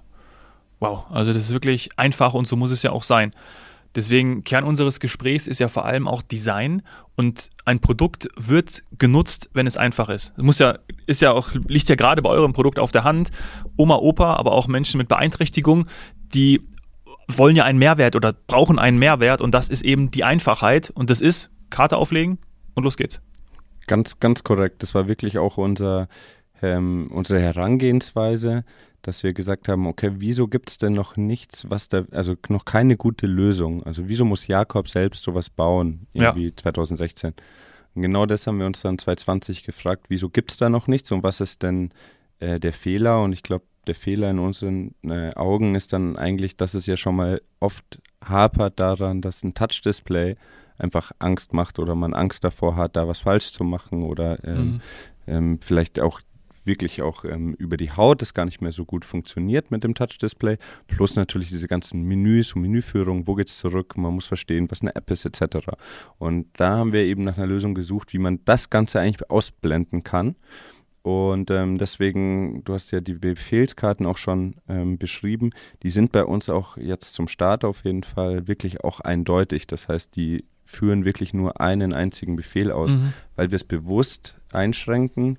Wow, 0.78 1.04
also 1.10 1.32
das 1.32 1.44
ist 1.44 1.52
wirklich 1.52 1.90
einfach 1.96 2.32
und 2.34 2.46
so 2.46 2.56
muss 2.56 2.70
es 2.70 2.82
ja 2.82 2.92
auch 2.92 3.02
sein. 3.02 3.32
Deswegen, 3.96 4.44
Kern 4.44 4.62
unseres 4.62 5.00
Gesprächs 5.00 5.48
ist 5.48 5.58
ja 5.58 5.68
vor 5.68 5.84
allem 5.84 6.06
auch 6.06 6.22
Design 6.22 6.82
und 7.16 7.50
ein 7.64 7.80
Produkt 7.80 8.28
wird 8.36 8.82
genutzt, 8.98 9.50
wenn 9.52 9.66
es 9.66 9.76
einfach 9.76 10.08
ist. 10.08 10.32
Es 10.36 10.44
muss 10.44 10.60
ja, 10.60 10.78
ist 11.06 11.20
ja 11.20 11.32
auch, 11.32 11.50
liegt 11.66 11.88
ja 11.88 11.96
gerade 11.96 12.22
bei 12.22 12.30
eurem 12.30 12.52
Produkt 12.52 12.78
auf 12.78 12.92
der 12.92 13.02
Hand. 13.02 13.30
Oma, 13.76 13.96
Opa, 13.96 14.36
aber 14.36 14.52
auch 14.52 14.68
Menschen 14.68 14.98
mit 14.98 15.08
Beeinträchtigung, 15.08 15.86
die 16.32 16.60
wollen 17.38 17.56
ja 17.56 17.64
einen 17.64 17.78
Mehrwert 17.78 18.16
oder 18.16 18.32
brauchen 18.32 18.78
einen 18.78 18.98
Mehrwert 18.98 19.40
und 19.40 19.52
das 19.52 19.68
ist 19.68 19.82
eben 19.82 20.10
die 20.10 20.24
Einfachheit 20.24 20.90
und 20.90 21.10
das 21.10 21.20
ist 21.20 21.50
Karte 21.70 21.96
auflegen 21.96 22.38
und 22.74 22.84
los 22.84 22.96
geht's. 22.96 23.20
Ganz, 23.86 24.20
ganz 24.20 24.44
korrekt. 24.44 24.82
Das 24.82 24.94
war 24.94 25.08
wirklich 25.08 25.38
auch 25.38 25.56
unser, 25.56 26.08
ähm, 26.62 27.10
unsere 27.12 27.40
Herangehensweise, 27.40 28.64
dass 29.02 29.22
wir 29.22 29.32
gesagt 29.32 29.68
haben, 29.68 29.86
okay, 29.86 30.12
wieso 30.18 30.46
gibt 30.46 30.70
es 30.70 30.78
denn 30.78 30.92
noch 30.92 31.16
nichts, 31.16 31.68
was 31.70 31.88
da, 31.88 32.04
also 32.10 32.34
noch 32.48 32.64
keine 32.66 32.96
gute 32.96 33.26
Lösung? 33.26 33.82
Also 33.84 34.08
wieso 34.08 34.24
muss 34.24 34.46
Jakob 34.46 34.88
selbst 34.88 35.24
sowas 35.24 35.48
bauen, 35.50 36.06
Ja. 36.12 36.24
irgendwie 36.24 36.54
2016? 36.54 37.32
Und 37.94 38.02
genau 38.02 38.26
das 38.26 38.46
haben 38.46 38.58
wir 38.58 38.66
uns 38.66 38.82
dann 38.82 38.98
2020 38.98 39.64
gefragt, 39.64 40.06
wieso 40.08 40.28
gibt 40.28 40.52
es 40.52 40.58
da 40.58 40.68
noch 40.68 40.86
nichts 40.86 41.10
und 41.10 41.22
was 41.22 41.40
ist 41.40 41.62
denn 41.62 41.90
äh, 42.38 42.60
der 42.60 42.72
Fehler? 42.72 43.22
Und 43.22 43.32
ich 43.32 43.42
glaube, 43.42 43.64
der 43.86 43.94
Fehler 43.94 44.30
in 44.30 44.38
unseren 44.38 44.94
äh, 45.02 45.34
Augen 45.34 45.74
ist 45.74 45.92
dann 45.92 46.16
eigentlich, 46.16 46.56
dass 46.56 46.74
es 46.74 46.86
ja 46.86 46.96
schon 46.96 47.16
mal 47.16 47.40
oft 47.60 48.00
hapert 48.24 48.78
daran, 48.78 49.20
dass 49.22 49.42
ein 49.42 49.54
Touch-Display 49.54 50.36
einfach 50.78 51.12
Angst 51.18 51.52
macht 51.52 51.78
oder 51.78 51.94
man 51.94 52.14
Angst 52.14 52.44
davor 52.44 52.76
hat, 52.76 52.96
da 52.96 53.06
was 53.08 53.20
falsch 53.20 53.52
zu 53.52 53.64
machen 53.64 54.02
oder 54.02 54.42
ähm, 54.44 54.60
Mhm. 54.64 54.80
ähm, 55.26 55.58
vielleicht 55.62 56.00
auch 56.00 56.20
wirklich 56.64 57.00
auch 57.02 57.24
ähm, 57.24 57.54
über 57.54 57.76
die 57.76 57.90
Haut 57.90 58.20
das 58.20 58.34
gar 58.34 58.44
nicht 58.44 58.60
mehr 58.60 58.72
so 58.72 58.84
gut 58.84 59.04
funktioniert 59.04 59.70
mit 59.70 59.82
dem 59.82 59.94
Touch-Display. 59.94 60.58
Plus 60.86 61.16
natürlich 61.16 61.48
diese 61.48 61.68
ganzen 61.68 62.02
Menüs 62.02 62.54
und 62.54 62.62
Menüführung, 62.62 63.26
wo 63.26 63.34
geht's 63.34 63.58
zurück, 63.58 63.96
man 63.96 64.14
muss 64.14 64.26
verstehen, 64.26 64.70
was 64.70 64.82
eine 64.82 64.94
App 64.94 65.10
ist, 65.10 65.24
etc. 65.24 65.68
Und 66.18 66.48
da 66.54 66.76
haben 66.76 66.92
wir 66.92 67.00
eben 67.02 67.24
nach 67.24 67.38
einer 67.38 67.46
Lösung 67.46 67.74
gesucht, 67.74 68.12
wie 68.12 68.18
man 68.18 68.40
das 68.44 68.68
Ganze 68.70 69.00
eigentlich 69.00 69.30
ausblenden 69.30 70.02
kann. 70.04 70.36
Und 71.02 71.50
ähm, 71.50 71.78
deswegen, 71.78 72.62
du 72.64 72.74
hast 72.74 72.90
ja 72.90 73.00
die 73.00 73.14
Befehlskarten 73.14 74.04
auch 74.04 74.18
schon 74.18 74.56
ähm, 74.68 74.98
beschrieben, 74.98 75.50
die 75.82 75.90
sind 75.90 76.12
bei 76.12 76.24
uns 76.24 76.50
auch 76.50 76.76
jetzt 76.76 77.14
zum 77.14 77.26
Start 77.26 77.64
auf 77.64 77.84
jeden 77.84 78.02
Fall 78.02 78.48
wirklich 78.48 78.84
auch 78.84 79.00
eindeutig. 79.00 79.66
Das 79.66 79.88
heißt, 79.88 80.14
die 80.14 80.44
führen 80.64 81.04
wirklich 81.04 81.32
nur 81.32 81.60
einen 81.60 81.94
einzigen 81.94 82.36
Befehl 82.36 82.70
aus, 82.70 82.94
mhm. 82.94 83.14
weil 83.34 83.50
wir 83.50 83.56
es 83.56 83.64
bewusst 83.64 84.36
einschränken, 84.52 85.38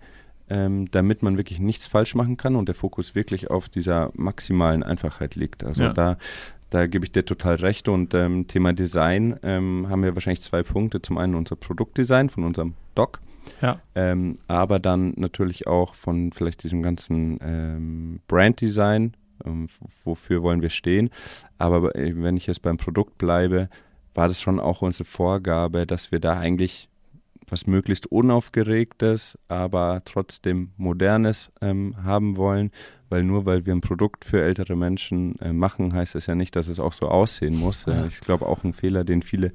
ähm, 0.50 0.90
damit 0.92 1.22
man 1.22 1.38
wirklich 1.38 1.60
nichts 1.60 1.88
falsch 1.88 2.16
machen 2.16 2.38
kann 2.38 2.56
und 2.56 2.68
der 2.68 2.76
Fokus 2.76 3.16
wirklich 3.16 3.50
auf 3.50 3.70
dieser 3.70 4.12
maximalen 4.16 4.84
Einfachheit 4.84 5.36
liegt. 5.36 5.64
Also 5.64 5.84
ja. 5.84 5.94
da 5.94 6.18
da 6.72 6.88
gebe 6.88 7.06
ich 7.06 7.12
dir 7.12 7.24
total 7.24 7.56
recht. 7.56 7.88
Und 7.88 8.16
ähm, 8.16 8.48
Thema 8.48 8.74
Design 8.74 9.40
ähm, 9.44 9.88
haben 9.90 10.02
wir 10.02 10.16
wahrscheinlich 10.16 10.42
zwei 10.42 10.64
Punkte. 10.64 11.02
Zum 11.02 11.20
einen 11.20 11.36
unser 11.36 11.56
Produktdesign 11.56 12.30
von 12.30 12.44
unserem 12.44 12.74
Doc 12.96 13.22
ja. 13.62 13.80
Ähm, 13.96 14.38
aber 14.48 14.80
dann 14.80 15.14
natürlich 15.18 15.68
auch 15.68 15.96
von 15.96 16.32
vielleicht 16.32 16.64
diesem 16.64 16.82
ganzen 16.82 17.40
ähm, 17.42 18.20
Branddesign, 18.28 19.14
ähm, 19.46 19.68
wofür 20.04 20.44
wollen 20.44 20.62
wir 20.62 20.70
stehen. 20.70 21.10
Aber 21.58 21.96
äh, 21.96 22.14
wenn 22.16 22.38
ich 22.38 22.48
jetzt 22.48 22.62
beim 22.62 22.78
Produkt 22.78 23.18
bleibe, 23.18 23.70
war 24.14 24.28
das 24.28 24.42
schon 24.42 24.60
auch 24.60 24.82
unsere 24.82 25.06
Vorgabe, 25.06 25.86
dass 25.86 26.12
wir 26.12 26.20
da 26.20 26.38
eigentlich 26.38 26.90
was 27.52 27.68
möglichst 27.68 28.08
Unaufgeregtes, 28.08 29.38
aber 29.48 30.02
trotzdem 30.06 30.72
Modernes 30.78 31.52
ähm, 31.62 31.96
haben 32.04 32.38
wollen, 32.38 32.72
weil 33.10 33.24
nur 33.24 33.46
weil 33.46 33.66
wir 33.66 33.74
ein 33.74 33.82
Produkt 33.82 34.24
für 34.24 34.42
ältere 34.42 34.78
Menschen 34.78 35.38
äh, 35.40 35.52
machen, 35.52 35.94
heißt 35.94 36.16
das 36.16 36.28
ja 36.28 36.36
nicht, 36.36 36.56
dass 36.56 36.70
es 36.70 36.80
auch 36.80 36.94
so 36.94 37.10
aussehen 37.10 37.60
muss. 37.60 37.86
Ja. 37.86 38.06
ich 38.06 38.22
glaube 38.22 38.48
auch 38.48 38.64
ein 38.64 38.72
Fehler, 38.72 39.04
den 39.04 39.22
viele 39.22 39.52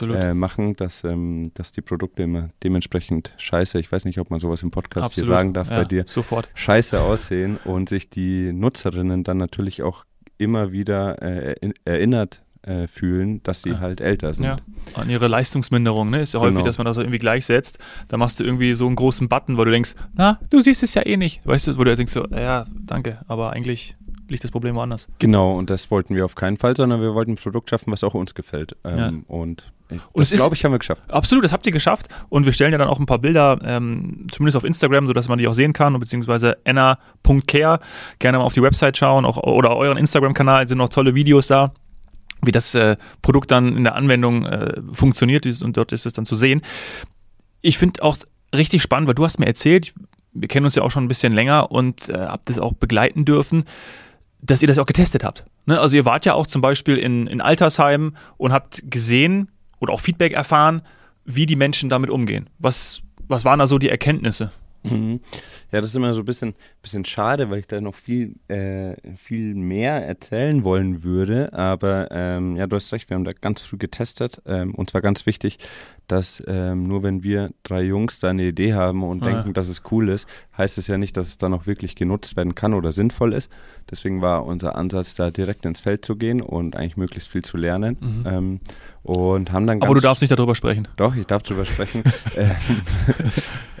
äh, 0.00 0.32
machen, 0.32 0.76
dass, 0.76 1.02
ähm, 1.02 1.50
dass 1.54 1.72
die 1.72 1.82
Produkte 1.82 2.22
immer 2.22 2.50
dementsprechend 2.62 3.34
scheiße, 3.36 3.80
ich 3.80 3.90
weiß 3.90 4.04
nicht, 4.04 4.20
ob 4.20 4.30
man 4.30 4.38
sowas 4.38 4.62
im 4.62 4.70
Podcast 4.70 5.06
Absolut. 5.06 5.28
hier 5.28 5.36
sagen 5.36 5.52
darf 5.52 5.70
ja, 5.70 5.78
bei 5.78 5.84
dir, 5.84 6.04
sofort. 6.06 6.48
scheiße 6.54 7.00
aussehen 7.00 7.58
und 7.64 7.88
sich 7.88 8.10
die 8.10 8.52
Nutzerinnen 8.52 9.24
dann 9.24 9.38
natürlich 9.38 9.82
auch 9.82 10.04
immer 10.38 10.70
wieder 10.70 11.20
äh, 11.20 11.72
erinnert 11.84 12.42
äh, 12.62 12.86
fühlen, 12.86 13.42
dass 13.42 13.62
sie 13.62 13.70
ja. 13.70 13.80
halt 13.80 14.00
älter 14.00 14.34
sind. 14.34 14.44
Ja, 14.44 14.56
an 14.94 15.08
ihre 15.08 15.28
Leistungsminderung, 15.28 16.10
ne? 16.10 16.22
Ist 16.22 16.34
ja 16.34 16.40
häufig, 16.40 16.56
genau. 16.56 16.66
dass 16.66 16.78
man 16.78 16.86
das 16.86 16.96
irgendwie 16.96 17.18
gleichsetzt. 17.18 17.78
Da 18.08 18.16
machst 18.16 18.38
du 18.38 18.44
irgendwie 18.44 18.74
so 18.74 18.86
einen 18.86 18.96
großen 18.96 19.28
Button, 19.28 19.56
wo 19.56 19.64
du 19.64 19.70
denkst, 19.70 19.94
na, 20.14 20.38
du 20.50 20.60
siehst 20.60 20.82
es 20.82 20.94
ja 20.94 21.04
eh 21.06 21.16
nicht. 21.16 21.46
Weißt 21.46 21.68
du, 21.68 21.78
wo 21.78 21.84
du 21.84 21.94
denkst 21.94 22.12
so, 22.12 22.26
ja, 22.28 22.66
danke, 22.78 23.20
aber 23.28 23.52
eigentlich 23.52 23.96
liegt 24.28 24.44
das 24.44 24.50
Problem 24.50 24.76
woanders. 24.76 25.08
Genau, 25.18 25.56
und 25.58 25.70
das 25.70 25.90
wollten 25.90 26.14
wir 26.14 26.24
auf 26.24 26.34
keinen 26.34 26.56
Fall, 26.56 26.76
sondern 26.76 27.00
wir 27.00 27.14
wollten 27.14 27.32
ein 27.32 27.36
Produkt 27.36 27.70
schaffen, 27.70 27.90
was 27.92 28.04
auch 28.04 28.14
uns 28.14 28.34
gefällt. 28.34 28.76
Ähm, 28.84 28.98
ja. 28.98 29.12
Und 29.34 29.72
ich, 29.88 30.00
das 30.14 30.30
glaube 30.30 30.54
ich, 30.54 30.64
haben 30.64 30.72
wir 30.72 30.78
geschafft. 30.78 31.02
Absolut, 31.08 31.42
das 31.44 31.52
habt 31.52 31.66
ihr 31.66 31.72
geschafft. 31.72 32.08
Und 32.28 32.46
wir 32.46 32.52
stellen 32.52 32.72
ja 32.72 32.78
dann 32.78 32.88
auch 32.88 33.00
ein 33.00 33.06
paar 33.06 33.18
Bilder, 33.18 33.58
ähm, 33.64 34.26
zumindest 34.30 34.56
auf 34.56 34.64
Instagram, 34.64 35.06
sodass 35.06 35.28
man 35.28 35.38
die 35.38 35.48
auch 35.48 35.54
sehen 35.54 35.72
kann, 35.72 35.98
beziehungsweise 35.98 36.58
enna.care. 36.64 37.80
Gerne 38.20 38.38
mal 38.38 38.44
auf 38.44 38.52
die 38.52 38.62
Website 38.62 38.96
schauen 38.96 39.24
auch, 39.24 39.38
oder 39.38 39.76
euren 39.76 39.98
Instagram-Kanal, 39.98 40.68
sind 40.68 40.78
noch 40.78 40.90
tolle 40.90 41.14
Videos 41.14 41.48
da 41.48 41.72
wie 42.42 42.52
das 42.52 42.74
äh, 42.74 42.96
Produkt 43.22 43.50
dann 43.50 43.76
in 43.76 43.84
der 43.84 43.94
Anwendung 43.94 44.46
äh, 44.46 44.80
funktioniert 44.92 45.46
und 45.62 45.76
dort 45.76 45.92
ist 45.92 46.06
es 46.06 46.12
dann 46.12 46.24
zu 46.24 46.36
sehen. 46.36 46.62
Ich 47.60 47.78
finde 47.78 48.02
auch 48.02 48.16
richtig 48.54 48.82
spannend, 48.82 49.08
weil 49.08 49.14
du 49.14 49.24
hast 49.24 49.38
mir 49.38 49.46
erzählt, 49.46 49.92
wir 50.32 50.48
kennen 50.48 50.64
uns 50.64 50.74
ja 50.74 50.82
auch 50.82 50.90
schon 50.90 51.04
ein 51.04 51.08
bisschen 51.08 51.32
länger 51.32 51.70
und 51.70 52.08
äh, 52.08 52.18
habt 52.18 52.48
das 52.48 52.58
auch 52.58 52.72
begleiten 52.72 53.24
dürfen, 53.24 53.64
dass 54.40 54.62
ihr 54.62 54.68
das 54.68 54.78
auch 54.78 54.86
getestet 54.86 55.24
habt. 55.24 55.44
Ne? 55.66 55.78
Also 55.78 55.96
ihr 55.96 56.04
wart 56.04 56.24
ja 56.24 56.34
auch 56.34 56.46
zum 56.46 56.62
Beispiel 56.62 56.96
in, 56.96 57.26
in 57.26 57.40
Altersheimen 57.40 58.16
und 58.36 58.52
habt 58.52 58.90
gesehen 58.90 59.48
oder 59.80 59.92
auch 59.92 60.00
Feedback 60.00 60.32
erfahren, 60.32 60.82
wie 61.24 61.46
die 61.46 61.56
Menschen 61.56 61.90
damit 61.90 62.10
umgehen. 62.10 62.48
Was, 62.58 63.02
was 63.28 63.44
waren 63.44 63.58
da 63.58 63.66
so 63.66 63.78
die 63.78 63.88
Erkenntnisse? 63.88 64.50
Mhm. 64.82 65.20
Ja, 65.72 65.80
das 65.80 65.90
ist 65.90 65.96
immer 65.96 66.14
so 66.14 66.20
ein 66.22 66.24
bisschen, 66.24 66.54
bisschen 66.82 67.04
schade, 67.04 67.50
weil 67.50 67.60
ich 67.60 67.66
da 67.66 67.80
noch 67.80 67.94
viel, 67.94 68.36
äh, 68.48 68.94
viel 69.16 69.54
mehr 69.54 70.06
erzählen 70.06 70.64
wollen 70.64 71.02
würde. 71.02 71.52
Aber 71.52 72.08
ähm, 72.10 72.56
ja, 72.56 72.66
du 72.66 72.76
hast 72.76 72.92
recht, 72.92 73.10
wir 73.10 73.14
haben 73.14 73.24
da 73.24 73.32
ganz 73.32 73.62
früh 73.62 73.76
getestet. 73.76 74.42
Ähm, 74.46 74.74
und 74.74 74.90
zwar 74.90 75.00
ganz 75.00 75.26
wichtig, 75.26 75.58
dass 76.10 76.42
ähm, 76.46 76.88
nur 76.88 77.02
wenn 77.02 77.22
wir 77.22 77.50
drei 77.62 77.82
Jungs 77.82 78.18
da 78.18 78.30
eine 78.30 78.42
Idee 78.42 78.74
haben 78.74 79.04
und 79.04 79.22
ah. 79.22 79.26
denken, 79.26 79.52
dass 79.52 79.68
es 79.68 79.82
cool 79.90 80.08
ist, 80.08 80.26
heißt 80.58 80.76
es 80.78 80.88
ja 80.88 80.98
nicht, 80.98 81.16
dass 81.16 81.28
es 81.28 81.38
dann 81.38 81.54
auch 81.54 81.66
wirklich 81.66 81.94
genutzt 81.94 82.36
werden 82.36 82.54
kann 82.54 82.74
oder 82.74 82.90
sinnvoll 82.90 83.32
ist. 83.32 83.50
Deswegen 83.90 84.20
war 84.20 84.44
unser 84.44 84.74
Ansatz, 84.74 85.14
da 85.14 85.30
direkt 85.30 85.64
ins 85.66 85.80
Feld 85.80 86.04
zu 86.04 86.16
gehen 86.16 86.40
und 86.40 86.76
eigentlich 86.76 86.96
möglichst 86.96 87.30
viel 87.30 87.42
zu 87.42 87.56
lernen. 87.56 87.96
Mhm. 88.00 88.26
Ähm, 88.26 88.60
und 89.02 89.50
haben 89.52 89.66
dann 89.66 89.82
Aber 89.82 89.94
du 89.94 90.00
darfst 90.00 90.20
nicht 90.20 90.30
darüber 90.30 90.54
sprechen. 90.54 90.86
Doch, 90.96 91.16
ich 91.16 91.26
darf 91.26 91.42
darüber 91.42 91.64
sprechen. 91.64 92.02
Ähm, 92.36 92.50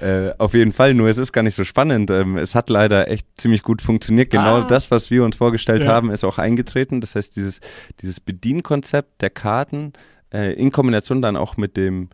äh, 0.00 0.34
auf 0.38 0.54
jeden 0.54 0.72
Fall, 0.72 0.94
nur 0.94 1.08
es 1.08 1.18
ist 1.18 1.32
gar 1.32 1.42
nicht 1.42 1.54
so 1.54 1.64
spannend. 1.64 1.79
Ähm, 1.88 2.36
es 2.36 2.54
hat 2.54 2.70
leider 2.70 3.08
echt 3.08 3.26
ziemlich 3.36 3.62
gut 3.62 3.82
funktioniert. 3.82 4.30
Genau 4.30 4.58
ah. 4.58 4.66
das, 4.66 4.90
was 4.90 5.10
wir 5.10 5.24
uns 5.24 5.36
vorgestellt 5.36 5.84
ja. 5.84 5.90
haben, 5.90 6.10
ist 6.10 6.24
auch 6.24 6.38
eingetreten. 6.38 7.00
Das 7.00 7.14
heißt, 7.14 7.36
dieses, 7.36 7.60
dieses 8.00 8.20
Bedienkonzept 8.20 9.22
der 9.22 9.30
Karten 9.30 9.92
äh, 10.32 10.52
in 10.54 10.70
Kombination 10.70 11.22
dann 11.22 11.36
auch 11.36 11.56
mit 11.56 11.76
dem, 11.76 12.10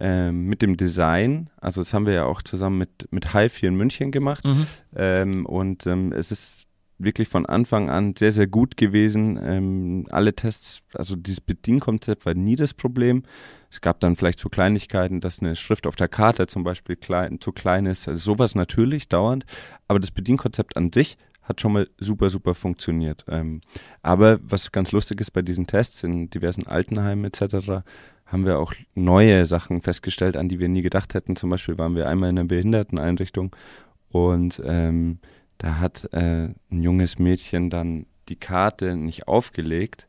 äh, 0.00 0.30
mit 0.30 0.62
dem 0.62 0.76
Design, 0.76 1.48
also 1.60 1.80
das 1.80 1.94
haben 1.94 2.06
wir 2.06 2.12
ja 2.12 2.24
auch 2.24 2.42
zusammen 2.42 2.78
mit, 2.78 3.08
mit 3.10 3.32
Hive 3.32 3.58
hier 3.58 3.68
in 3.68 3.76
München 3.76 4.12
gemacht. 4.12 4.44
Mhm. 4.44 4.66
Ähm, 4.94 5.46
und 5.46 5.86
ähm, 5.86 6.12
es 6.12 6.30
ist 6.30 6.65
wirklich 6.98 7.28
von 7.28 7.46
Anfang 7.46 7.90
an 7.90 8.14
sehr, 8.16 8.32
sehr 8.32 8.46
gut 8.46 8.76
gewesen. 8.76 9.38
Ähm, 9.42 10.06
alle 10.10 10.34
Tests, 10.34 10.82
also 10.94 11.16
dieses 11.16 11.40
Bedienkonzept 11.40 12.26
war 12.26 12.34
nie 12.34 12.56
das 12.56 12.74
Problem. 12.74 13.22
Es 13.70 13.80
gab 13.80 14.00
dann 14.00 14.16
vielleicht 14.16 14.38
so 14.38 14.48
Kleinigkeiten, 14.48 15.20
dass 15.20 15.40
eine 15.40 15.56
Schrift 15.56 15.86
auf 15.86 15.96
der 15.96 16.08
Karte 16.08 16.46
zum 16.46 16.64
Beispiel 16.64 16.96
klein, 16.96 17.40
zu 17.40 17.52
klein 17.52 17.86
ist. 17.86 18.08
Also 18.08 18.32
sowas 18.32 18.54
natürlich 18.54 19.08
dauernd. 19.08 19.44
Aber 19.88 20.00
das 20.00 20.10
Bedienkonzept 20.10 20.76
an 20.76 20.92
sich 20.92 21.18
hat 21.42 21.60
schon 21.60 21.72
mal 21.72 21.88
super, 21.98 22.28
super 22.28 22.54
funktioniert. 22.54 23.24
Ähm, 23.28 23.60
aber 24.02 24.38
was 24.42 24.72
ganz 24.72 24.92
lustig 24.92 25.20
ist 25.20 25.30
bei 25.30 25.42
diesen 25.42 25.66
Tests 25.66 26.02
in 26.02 26.30
diversen 26.30 26.66
Altenheimen 26.66 27.24
etc., 27.24 27.84
haben 28.26 28.44
wir 28.44 28.58
auch 28.58 28.74
neue 28.96 29.46
Sachen 29.46 29.82
festgestellt, 29.82 30.36
an 30.36 30.48
die 30.48 30.58
wir 30.58 30.68
nie 30.68 30.82
gedacht 30.82 31.14
hätten. 31.14 31.36
Zum 31.36 31.48
Beispiel 31.48 31.78
waren 31.78 31.94
wir 31.94 32.08
einmal 32.08 32.30
in 32.30 32.38
einer 32.38 32.48
Behinderteneinrichtung 32.48 33.54
und 34.10 34.60
ähm, 34.64 35.20
da 35.58 35.78
hat 35.78 36.08
äh, 36.12 36.48
ein 36.70 36.82
junges 36.82 37.18
Mädchen 37.18 37.70
dann 37.70 38.06
die 38.28 38.36
Karte 38.36 38.96
nicht 38.96 39.28
aufgelegt, 39.28 40.08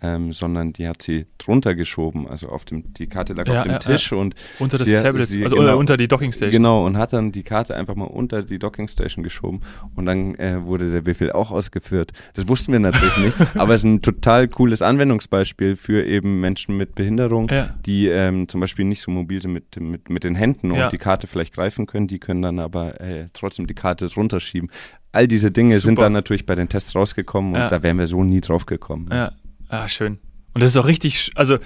ähm, 0.00 0.32
sondern 0.32 0.72
die 0.72 0.86
hat 0.86 1.02
sie 1.02 1.26
drunter 1.38 1.74
geschoben, 1.74 2.28
also 2.28 2.48
auf 2.48 2.64
dem, 2.64 2.92
die 2.94 3.08
Karte 3.08 3.32
lag 3.32 3.46
ja, 3.48 3.58
auf 3.58 3.62
dem 3.64 3.72
ja, 3.72 3.78
Tisch 3.78 4.12
ja. 4.12 4.18
und 4.18 4.34
unter 4.58 4.78
das 4.78 4.88
Tablet, 4.88 5.28
also 5.42 5.56
genau, 5.56 5.76
unter 5.76 5.96
die 5.96 6.06
Dockingstation. 6.06 6.52
Genau, 6.52 6.86
und 6.86 6.96
hat 6.96 7.12
dann 7.12 7.32
die 7.32 7.42
Karte 7.42 7.74
einfach 7.74 7.96
mal 7.96 8.04
unter 8.04 8.42
die 8.42 8.58
Dockingstation 8.58 9.24
geschoben 9.24 9.62
und 9.96 10.06
dann 10.06 10.34
äh, 10.36 10.64
wurde 10.64 10.90
der 10.90 11.00
Befehl 11.00 11.32
auch 11.32 11.50
ausgeführt. 11.50 12.12
Das 12.34 12.46
wussten 12.46 12.72
wir 12.72 12.78
natürlich 12.78 13.16
nicht, 13.18 13.36
aber 13.56 13.74
es 13.74 13.80
ist 13.80 13.84
ein 13.84 14.02
total 14.02 14.46
cooles 14.48 14.82
Anwendungsbeispiel 14.82 15.76
für 15.76 16.04
eben 16.04 16.40
Menschen 16.40 16.76
mit 16.76 16.94
Behinderung, 16.94 17.50
die 17.84 18.06
ähm, 18.08 18.48
zum 18.48 18.60
Beispiel 18.60 18.84
nicht 18.84 19.00
so 19.00 19.10
mobil 19.10 19.42
sind 19.42 19.52
mit, 19.52 19.80
mit, 19.80 20.10
mit 20.10 20.24
den 20.24 20.34
Händen 20.34 20.70
und 20.70 20.92
die 20.92 20.98
Karte 20.98 21.26
vielleicht 21.26 21.54
greifen 21.54 21.86
können, 21.86 22.06
die 22.06 22.20
können 22.20 22.42
dann 22.42 22.58
aber 22.60 23.00
äh, 23.00 23.28
trotzdem 23.32 23.66
die 23.66 23.74
Karte 23.74 24.06
drunter 24.06 24.40
schieben. 24.40 24.70
All 25.10 25.26
diese 25.26 25.50
Dinge 25.50 25.74
Super. 25.74 25.86
sind 25.86 26.00
dann 26.00 26.12
natürlich 26.12 26.46
bei 26.46 26.54
den 26.54 26.68
Tests 26.68 26.94
rausgekommen 26.94 27.54
und 27.54 27.72
da 27.72 27.82
wären 27.82 27.98
wir 27.98 28.06
so 28.06 28.22
nie 28.22 28.40
drauf 28.40 28.66
gekommen. 28.66 29.08
Ja. 29.10 29.32
Ah, 29.68 29.88
schön. 29.88 30.18
Und 30.54 30.62
das 30.62 30.70
ist 30.70 30.76
auch 30.76 30.86
richtig, 30.86 31.30
also 31.34 31.58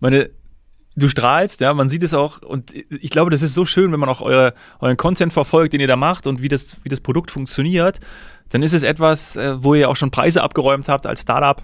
meine, 0.00 0.30
du 0.96 1.08
strahlst, 1.08 1.60
ja, 1.60 1.74
man 1.74 1.88
sieht 1.88 2.02
es 2.02 2.14
auch 2.14 2.42
und 2.42 2.74
ich 2.74 3.10
glaube, 3.10 3.30
das 3.30 3.42
ist 3.42 3.54
so 3.54 3.64
schön, 3.64 3.92
wenn 3.92 4.00
man 4.00 4.08
auch 4.08 4.20
eure, 4.20 4.54
euren 4.80 4.96
Content 4.96 5.32
verfolgt, 5.32 5.72
den 5.72 5.80
ihr 5.80 5.88
da 5.88 5.96
macht 5.96 6.26
und 6.26 6.42
wie 6.42 6.48
das, 6.48 6.78
wie 6.82 6.88
das 6.88 7.00
Produkt 7.00 7.30
funktioniert, 7.30 8.00
dann 8.50 8.62
ist 8.62 8.74
es 8.74 8.82
etwas, 8.82 9.36
äh, 9.36 9.62
wo 9.62 9.74
ihr 9.74 9.88
auch 9.88 9.96
schon 9.96 10.10
Preise 10.10 10.42
abgeräumt 10.42 10.88
habt 10.88 11.06
als 11.06 11.22
Startup. 11.22 11.62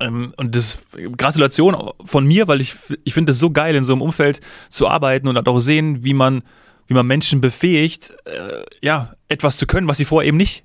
Ähm, 0.00 0.32
und 0.36 0.54
das 0.54 0.82
Gratulation 1.16 1.92
von 2.04 2.26
mir, 2.26 2.46
weil 2.48 2.60
ich, 2.60 2.76
ich 3.04 3.14
finde 3.14 3.32
es 3.32 3.38
so 3.38 3.50
geil, 3.50 3.74
in 3.74 3.84
so 3.84 3.92
einem 3.92 4.02
Umfeld 4.02 4.40
zu 4.68 4.86
arbeiten 4.88 5.28
und 5.28 5.48
auch 5.48 5.60
sehen, 5.60 6.04
wie 6.04 6.14
man, 6.14 6.42
wie 6.86 6.94
man 6.94 7.06
Menschen 7.06 7.40
befähigt, 7.40 8.14
äh, 8.26 8.64
ja, 8.82 9.14
etwas 9.28 9.56
zu 9.56 9.66
können, 9.66 9.88
was 9.88 9.96
sie 9.96 10.04
vorher 10.04 10.28
eben 10.28 10.36
nicht 10.36 10.62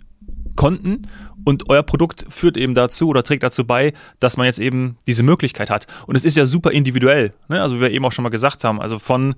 konnten 0.56 1.08
und 1.44 1.70
euer 1.70 1.84
Produkt 1.84 2.26
führt 2.30 2.58
eben 2.58 2.76
dazu 2.76 3.08
oder 3.08 3.24
trägt 3.24 3.44
dazu 3.44 3.66
bei, 3.66 3.94
dass 4.20 4.38
man 4.38 4.46
jetzt 4.46 4.60
eben 4.60 4.98
diese 5.08 5.24
Möglichkeit 5.24 5.70
hat. 5.70 5.88
Und 6.08 6.16
es 6.16 6.26
ist 6.26 6.38
ja 6.38 6.46
super 6.46 6.72
individuell, 6.72 7.34
ne? 7.48 7.62
also 7.62 7.78
wie 7.78 7.82
wir 7.82 7.92
eben 7.92 8.06
auch 8.06 8.12
schon 8.12 8.24
mal 8.24 8.30
gesagt 8.30 8.64
haben. 8.64 8.82
Also 8.82 9.00
von 9.00 9.36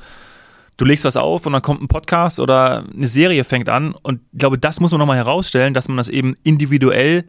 du 0.77 0.85
legst 0.85 1.05
was 1.05 1.17
auf 1.17 1.45
und 1.45 1.53
dann 1.53 1.61
kommt 1.61 1.81
ein 1.81 1.87
Podcast 1.87 2.39
oder 2.39 2.85
eine 2.93 3.07
Serie 3.07 3.43
fängt 3.43 3.69
an. 3.69 3.93
Und 3.93 4.21
ich 4.31 4.39
glaube, 4.39 4.57
das 4.57 4.79
muss 4.79 4.91
man 4.91 4.99
nochmal 4.99 5.17
herausstellen, 5.17 5.73
dass 5.73 5.87
man 5.87 5.97
das 5.97 6.09
eben 6.09 6.35
individuell 6.43 7.25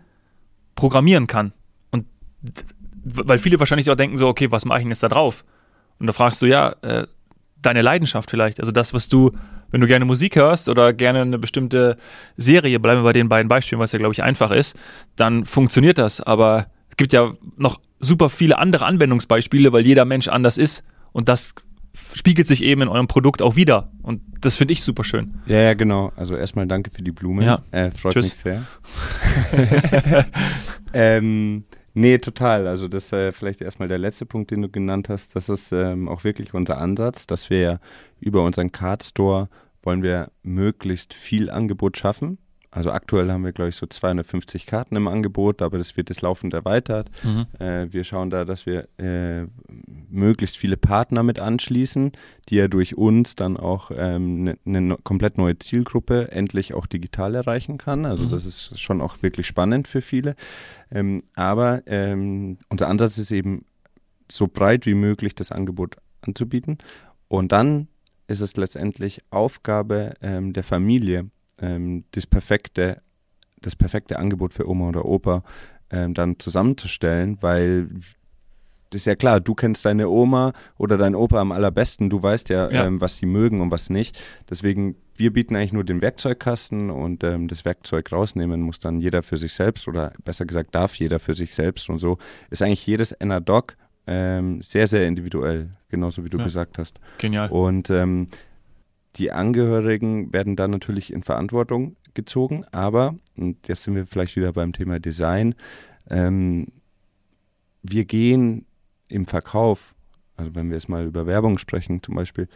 programmieren 0.74 1.26
kann. 1.26 1.52
Und 1.90 2.06
weil 3.04 3.38
viele 3.38 3.58
wahrscheinlich 3.58 3.90
auch 3.90 3.96
denken 3.96 4.16
so, 4.16 4.28
okay, 4.28 4.50
was 4.50 4.64
mache 4.64 4.78
ich 4.78 4.84
denn 4.84 4.90
jetzt 4.90 5.02
da 5.02 5.08
drauf? 5.08 5.44
Und 5.98 6.06
da 6.06 6.12
fragst 6.12 6.42
du, 6.42 6.46
ja, 6.46 6.74
äh, 6.82 7.06
deine 7.66 7.82
Leidenschaft 7.82 8.30
vielleicht. 8.30 8.60
Also 8.60 8.72
das, 8.72 8.94
was 8.94 9.08
du, 9.08 9.32
wenn 9.70 9.80
du 9.80 9.86
gerne 9.86 10.04
Musik 10.04 10.36
hörst 10.36 10.68
oder 10.68 10.92
gerne 10.92 11.22
eine 11.22 11.38
bestimmte 11.38 11.96
Serie, 12.36 12.80
bleiben 12.80 13.00
wir 13.00 13.04
bei 13.04 13.12
den 13.12 13.28
beiden 13.28 13.48
Beispielen, 13.48 13.80
was 13.80 13.92
ja, 13.92 13.98
glaube 13.98 14.14
ich, 14.14 14.22
einfach 14.22 14.50
ist, 14.50 14.76
dann 15.16 15.44
funktioniert 15.44 15.98
das. 15.98 16.20
Aber 16.20 16.66
es 16.90 16.96
gibt 16.96 17.12
ja 17.12 17.32
noch 17.56 17.80
super 18.00 18.28
viele 18.28 18.58
andere 18.58 18.84
Anwendungsbeispiele, 18.86 19.72
weil 19.72 19.84
jeder 19.84 20.04
Mensch 20.04 20.28
anders 20.28 20.58
ist. 20.58 20.84
Und 21.12 21.28
das 21.28 21.54
spiegelt 22.14 22.46
sich 22.46 22.62
eben 22.62 22.82
in 22.82 22.88
eurem 22.88 23.06
Produkt 23.06 23.40
auch 23.40 23.56
wieder. 23.56 23.90
Und 24.02 24.20
das 24.40 24.56
finde 24.56 24.72
ich 24.72 24.82
super 24.82 25.04
schön. 25.04 25.34
Ja, 25.46 25.58
ja, 25.58 25.74
genau. 25.74 26.12
Also 26.16 26.36
erstmal 26.36 26.66
danke 26.66 26.90
für 26.90 27.02
die 27.02 27.12
Blume. 27.12 27.44
Ja. 27.44 27.62
Äh, 27.70 27.90
freut 27.92 28.14
Tschüss. 28.14 28.26
mich 28.26 28.34
sehr. 28.34 28.66
ähm, 30.92 31.64
nee, 31.94 32.18
total. 32.18 32.66
Also 32.66 32.88
das 32.88 33.06
ist 33.06 33.12
äh, 33.12 33.32
vielleicht 33.32 33.60
erstmal 33.62 33.88
der 33.88 33.98
letzte 33.98 34.26
Punkt, 34.26 34.50
den 34.50 34.62
du 34.62 34.68
genannt 34.68 35.08
hast. 35.08 35.34
Das 35.34 35.48
ist 35.48 35.72
ähm, 35.72 36.08
auch 36.08 36.24
wirklich 36.24 36.52
unser 36.54 36.78
Ansatz, 36.78 37.26
dass 37.26 37.50
wir 37.50 37.80
über 38.20 38.42
unseren 38.44 38.72
Card 38.72 39.02
Store 39.02 39.48
wollen 39.82 40.02
wir 40.02 40.30
möglichst 40.42 41.14
viel 41.14 41.50
Angebot 41.50 41.96
schaffen. 41.96 42.38
Also 42.74 42.90
aktuell 42.90 43.30
haben 43.30 43.44
wir, 43.44 43.52
glaube 43.52 43.68
ich, 43.68 43.76
so 43.76 43.86
250 43.86 44.66
Karten 44.66 44.96
im 44.96 45.06
Angebot, 45.06 45.62
aber 45.62 45.78
das 45.78 45.96
wird 45.96 46.08
jetzt 46.10 46.22
laufend 46.22 46.52
erweitert. 46.54 47.08
Mhm. 47.22 47.46
Äh, 47.60 47.92
wir 47.92 48.02
schauen 48.02 48.30
da, 48.30 48.44
dass 48.44 48.66
wir 48.66 48.88
äh, 48.98 49.46
möglichst 50.10 50.56
viele 50.56 50.76
Partner 50.76 51.22
mit 51.22 51.38
anschließen, 51.38 52.10
die 52.48 52.56
ja 52.56 52.66
durch 52.66 52.96
uns 52.96 53.36
dann 53.36 53.56
auch 53.56 53.90
eine 53.92 54.14
ähm, 54.16 54.42
ne, 54.42 54.58
ne 54.64 54.80
no- 54.80 54.98
komplett 55.04 55.38
neue 55.38 55.56
Zielgruppe 55.58 56.32
endlich 56.32 56.74
auch 56.74 56.86
digital 56.86 57.36
erreichen 57.36 57.78
kann. 57.78 58.06
Also 58.06 58.24
Mhm. 58.24 58.30
das 58.30 58.44
ist 58.44 58.80
schon 58.80 59.00
auch 59.00 59.22
wirklich 59.22 59.46
spannend 59.46 59.86
für 59.86 60.00
viele. 60.02 60.34
Ähm, 60.90 61.22
aber 61.36 61.82
ähm, 61.86 62.58
unser 62.70 62.88
Ansatz 62.88 63.18
ist 63.18 63.30
eben, 63.30 63.64
so 64.32 64.48
breit 64.48 64.86
wie 64.86 64.94
möglich 64.94 65.34
das 65.34 65.52
Angebot 65.52 65.96
anzubieten. 66.22 66.78
Und 67.28 67.52
dann 67.52 67.88
ist 68.26 68.40
es 68.40 68.56
letztendlich 68.56 69.20
Aufgabe 69.30 70.14
ähm, 70.22 70.54
der 70.54 70.64
Familie, 70.64 71.28
ähm, 71.60 72.04
das 72.12 72.26
perfekte, 72.26 73.02
das 73.60 73.76
perfekte 73.76 74.18
Angebot 74.18 74.54
für 74.54 74.68
Oma 74.68 74.88
oder 74.88 75.04
Opa 75.04 75.42
ähm, 75.90 76.14
dann 76.14 76.38
zusammenzustellen, 76.38 77.38
weil 77.40 77.88
das 78.90 79.00
ist 79.02 79.06
ja 79.06 79.16
klar, 79.16 79.40
du 79.40 79.54
kennst 79.54 79.84
deine 79.84 80.08
Oma 80.08 80.52
oder 80.78 80.96
deinen 80.96 81.16
Opa 81.16 81.40
am 81.40 81.50
allerbesten, 81.50 82.10
du 82.10 82.22
weißt 82.22 82.48
ja, 82.50 82.70
Ja. 82.70 82.84
Ähm, 82.86 83.00
was 83.00 83.16
sie 83.16 83.26
mögen 83.26 83.60
und 83.60 83.70
was 83.72 83.90
nicht. 83.90 84.16
Deswegen, 84.48 84.94
wir 85.16 85.32
bieten 85.32 85.56
eigentlich 85.56 85.72
nur 85.72 85.82
den 85.84 86.00
Werkzeugkasten 86.00 86.90
und 86.90 87.24
ähm, 87.24 87.48
das 87.48 87.64
Werkzeug 87.64 88.12
rausnehmen 88.12 88.60
muss 88.60 88.78
dann 88.78 89.00
jeder 89.00 89.22
für 89.24 89.36
sich 89.36 89.52
selbst 89.52 89.88
oder 89.88 90.12
besser 90.24 90.44
gesagt 90.44 90.74
darf 90.76 90.94
jeder 90.94 91.18
für 91.18 91.34
sich 91.34 91.54
selbst 91.54 91.88
und 91.90 91.98
so 91.98 92.18
ist 92.50 92.62
eigentlich 92.62 92.86
jedes 92.86 93.10
Enna-Doc 93.12 93.76
ähm, 94.06 94.60
sehr, 94.62 94.86
sehr 94.86 95.06
individuell, 95.08 95.70
genauso 95.88 96.24
wie 96.24 96.30
du 96.30 96.38
Ja. 96.38 96.44
gesagt 96.44 96.78
hast. 96.78 97.00
Genial. 97.18 97.50
Und 97.50 97.90
ähm, 97.90 98.26
die 99.16 99.30
Angehörigen 99.32 100.32
werden 100.32 100.56
dann 100.56 100.70
natürlich 100.70 101.12
in 101.12 101.22
Verantwortung 101.22 101.96
gezogen, 102.14 102.64
aber, 102.72 103.14
und 103.36 103.66
jetzt 103.68 103.84
sind 103.84 103.94
wir 103.94 104.06
vielleicht 104.06 104.36
wieder 104.36 104.52
beim 104.52 104.72
Thema 104.72 105.00
Design, 105.00 105.54
ähm, 106.10 106.68
wir 107.82 108.04
gehen 108.04 108.66
im 109.08 109.26
Verkauf, 109.26 109.94
also 110.36 110.54
wenn 110.54 110.68
wir 110.68 110.76
jetzt 110.76 110.88
mal 110.88 111.04
über 111.04 111.26
Werbung 111.26 111.58
sprechen 111.58 112.02
zum 112.02 112.14
Beispiel, 112.14 112.48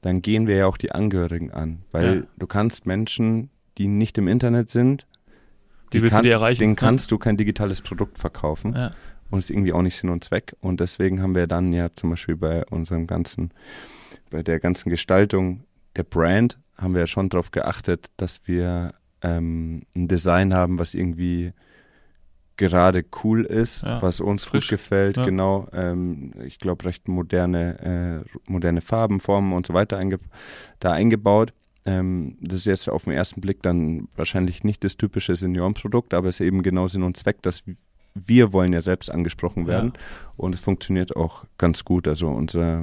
dann 0.00 0.20
gehen 0.22 0.46
wir 0.46 0.56
ja 0.56 0.66
auch 0.66 0.76
die 0.76 0.92
Angehörigen 0.92 1.50
an, 1.52 1.82
weil 1.92 2.16
Ja. 2.16 2.22
du 2.38 2.46
kannst 2.46 2.86
Menschen, 2.86 3.50
die 3.78 3.86
nicht 3.86 4.18
im 4.18 4.28
Internet 4.28 4.68
sind, 4.70 5.06
Die 5.92 6.02
willst 6.02 6.14
du 6.14 6.16
kann, 6.18 6.24
dir 6.24 6.32
erreichen. 6.32 6.60
denen 6.60 6.76
kannst 6.76 7.10
du 7.10 7.18
kein 7.18 7.36
digitales 7.36 7.80
Produkt 7.82 8.18
verkaufen 8.18 8.74
Ja. 8.74 8.92
und 9.30 9.38
ist 9.38 9.50
irgendwie 9.50 9.72
auch 9.72 9.82
nicht 9.82 9.96
Sinn 9.96 10.10
und 10.10 10.24
Zweck. 10.24 10.56
Und 10.60 10.80
deswegen 10.80 11.22
haben 11.22 11.34
wir 11.34 11.46
dann 11.46 11.72
ja 11.72 11.88
zum 11.94 12.10
Beispiel 12.10 12.36
bei 12.36 12.64
unserem 12.66 13.06
ganzen, 13.06 13.52
bei 14.30 14.42
der 14.42 14.58
ganzen 14.58 14.90
Gestaltung 14.90 15.64
der 15.96 16.04
Brand, 16.04 16.58
haben 16.76 16.94
wir 16.94 17.00
ja 17.00 17.06
schon 17.06 17.28
darauf 17.28 17.50
geachtet, 17.50 18.10
dass 18.16 18.46
wir 18.46 18.92
ähm, 19.22 19.82
ein 19.94 20.08
Design 20.08 20.52
haben, 20.54 20.78
was 20.78 20.94
irgendwie 20.94 21.52
gerade 22.56 23.04
cool 23.24 23.44
ist, 23.44 23.82
Ja, 23.82 24.00
was 24.02 24.20
uns 24.20 24.44
frisch. 24.44 24.68
gut 24.68 24.78
gefällt, 24.78 25.16
Ja. 25.16 25.24
genau. 25.24 25.68
Ähm, 25.72 26.32
ich 26.44 26.58
glaube, 26.58 26.84
recht 26.84 27.08
moderne, 27.08 28.24
äh, 28.26 28.40
moderne 28.50 28.80
Farben, 28.80 29.20
Formen 29.20 29.52
und 29.52 29.66
so 29.66 29.74
weiter 29.74 29.96
einge 29.98 30.18
da 30.80 30.92
eingebaut. 30.92 31.52
Ähm, 31.84 32.36
das 32.40 32.60
ist 32.60 32.66
jetzt 32.66 32.88
auf 32.88 33.04
den 33.04 33.12
ersten 33.14 33.40
Blick 33.40 33.62
dann 33.62 34.08
wahrscheinlich 34.14 34.62
nicht 34.64 34.84
das 34.84 34.96
typische 34.96 35.34
Seniorenprodukt, 35.34 36.14
aber 36.14 36.28
es 36.28 36.38
ist 36.40 36.46
eben 36.46 36.62
genau 36.62 36.86
Sinn 36.88 37.02
und 37.02 37.16
Zweck, 37.16 37.42
dass 37.42 37.62
wir 38.14 38.52
wollen 38.52 38.72
ja 38.72 38.80
selbst 38.80 39.10
angesprochen 39.10 39.66
werden 39.66 39.92
und 40.36 40.54
es 40.54 40.60
funktioniert 40.60 41.16
auch 41.16 41.44
ganz 41.58 41.84
gut. 41.84 42.06
Also 42.08 42.28
unser, 42.28 42.82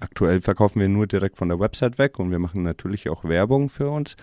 aktuell 0.00 0.40
verkaufen 0.40 0.80
wir 0.80 0.88
nur 0.88 1.06
direkt 1.06 1.36
von 1.38 1.48
der 1.48 1.60
Website 1.60 1.98
weg 1.98 2.18
und 2.18 2.30
wir 2.30 2.38
machen 2.38 2.62
natürlich 2.62 3.08
auch 3.08 3.24
Werbung 3.24 3.68
für 3.68 3.90
uns 3.90 4.16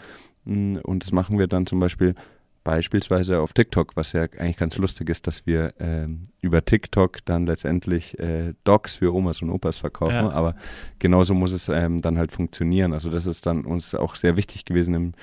Mm, 0.45 0.77
und 0.83 1.03
das 1.03 1.11
machen 1.11 1.37
wir 1.39 1.47
dann 1.47 1.65
zum 1.65 1.79
Beispiel 1.79 2.15
beispielsweise 2.63 3.39
auf 3.41 3.53
TikTok, 3.53 3.95
was 3.95 4.13
ja 4.13 4.23
eigentlich 4.23 4.57
ganz 4.57 4.77
lustig 4.77 5.09
ist, 5.09 5.27
dass 5.27 5.45
wir 5.45 5.73
ähm, 5.79 6.23
über 6.41 6.65
TikTok 6.65 7.23
dann 7.25 7.45
letztendlich 7.45 8.17
äh, 8.19 8.53
Docs 8.63 8.95
für 8.95 9.13
Omas 9.13 9.41
und 9.43 9.51
Opas 9.51 9.77
verkaufen, 9.77 10.13
Ja. 10.15 10.31
aber 10.31 10.55
genauso 10.97 11.35
muss 11.35 11.51
es 11.53 11.69
ähm, 11.69 12.01
dann 12.01 12.17
halt 12.17 12.31
funktionieren. 12.31 12.93
Also 12.93 13.11
das 13.11 13.27
ist 13.27 13.45
dann 13.45 13.65
uns 13.65 13.93
auch 13.93 14.15
sehr 14.15 14.35
wichtig 14.35 14.65
gewesen 14.65 14.93
im 14.95 15.13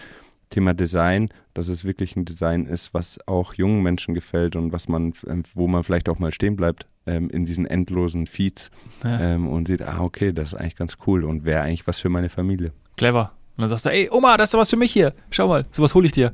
Thema 0.52 0.72
Design, 0.74 1.28
dass 1.54 1.68
es 1.68 1.84
wirklich 1.84 2.14
ein 2.16 2.24
Design 2.24 2.66
ist, 2.66 2.94
was 2.94 3.18
auch 3.26 3.54
jungen 3.54 3.82
Menschen 3.82 4.14
gefällt 4.14 4.54
und 4.56 4.72
was 4.72 4.88
man, 4.88 5.12
ähm, 5.26 5.42
wo 5.54 5.66
man 5.66 5.82
vielleicht 5.82 6.08
auch 6.08 6.18
mal 6.18 6.32
stehen 6.32 6.54
bleibt 6.56 6.86
ähm, 7.06 7.28
in 7.30 7.44
diesen 7.44 7.66
endlosen 7.66 8.26
Feeds 8.26 8.70
Ja. 9.02 9.20
ähm, 9.34 9.48
und 9.48 9.66
sieht, 9.68 9.82
ah 9.82 9.98
okay, 10.00 10.32
das 10.32 10.48
ist 10.52 10.54
eigentlich 10.54 10.76
ganz 10.76 10.96
cool 11.06 11.24
und 11.24 11.44
wäre 11.44 11.62
eigentlich 11.62 11.86
was 11.86 11.98
für 11.98 12.08
meine 12.08 12.28
Familie. 12.28 12.72
Clever. 12.96 13.32
Und 13.56 13.62
dann 13.62 13.68
sagst 13.68 13.84
du, 13.84 13.90
ey, 13.90 14.08
Oma, 14.10 14.36
das 14.36 14.48
ist 14.48 14.54
doch 14.54 14.60
was 14.60 14.70
für 14.70 14.76
mich 14.76 14.92
hier. 14.92 15.12
Schau 15.30 15.48
mal, 15.48 15.66
sowas 15.72 15.94
hole 15.94 16.06
ich 16.06 16.12
dir. 16.12 16.32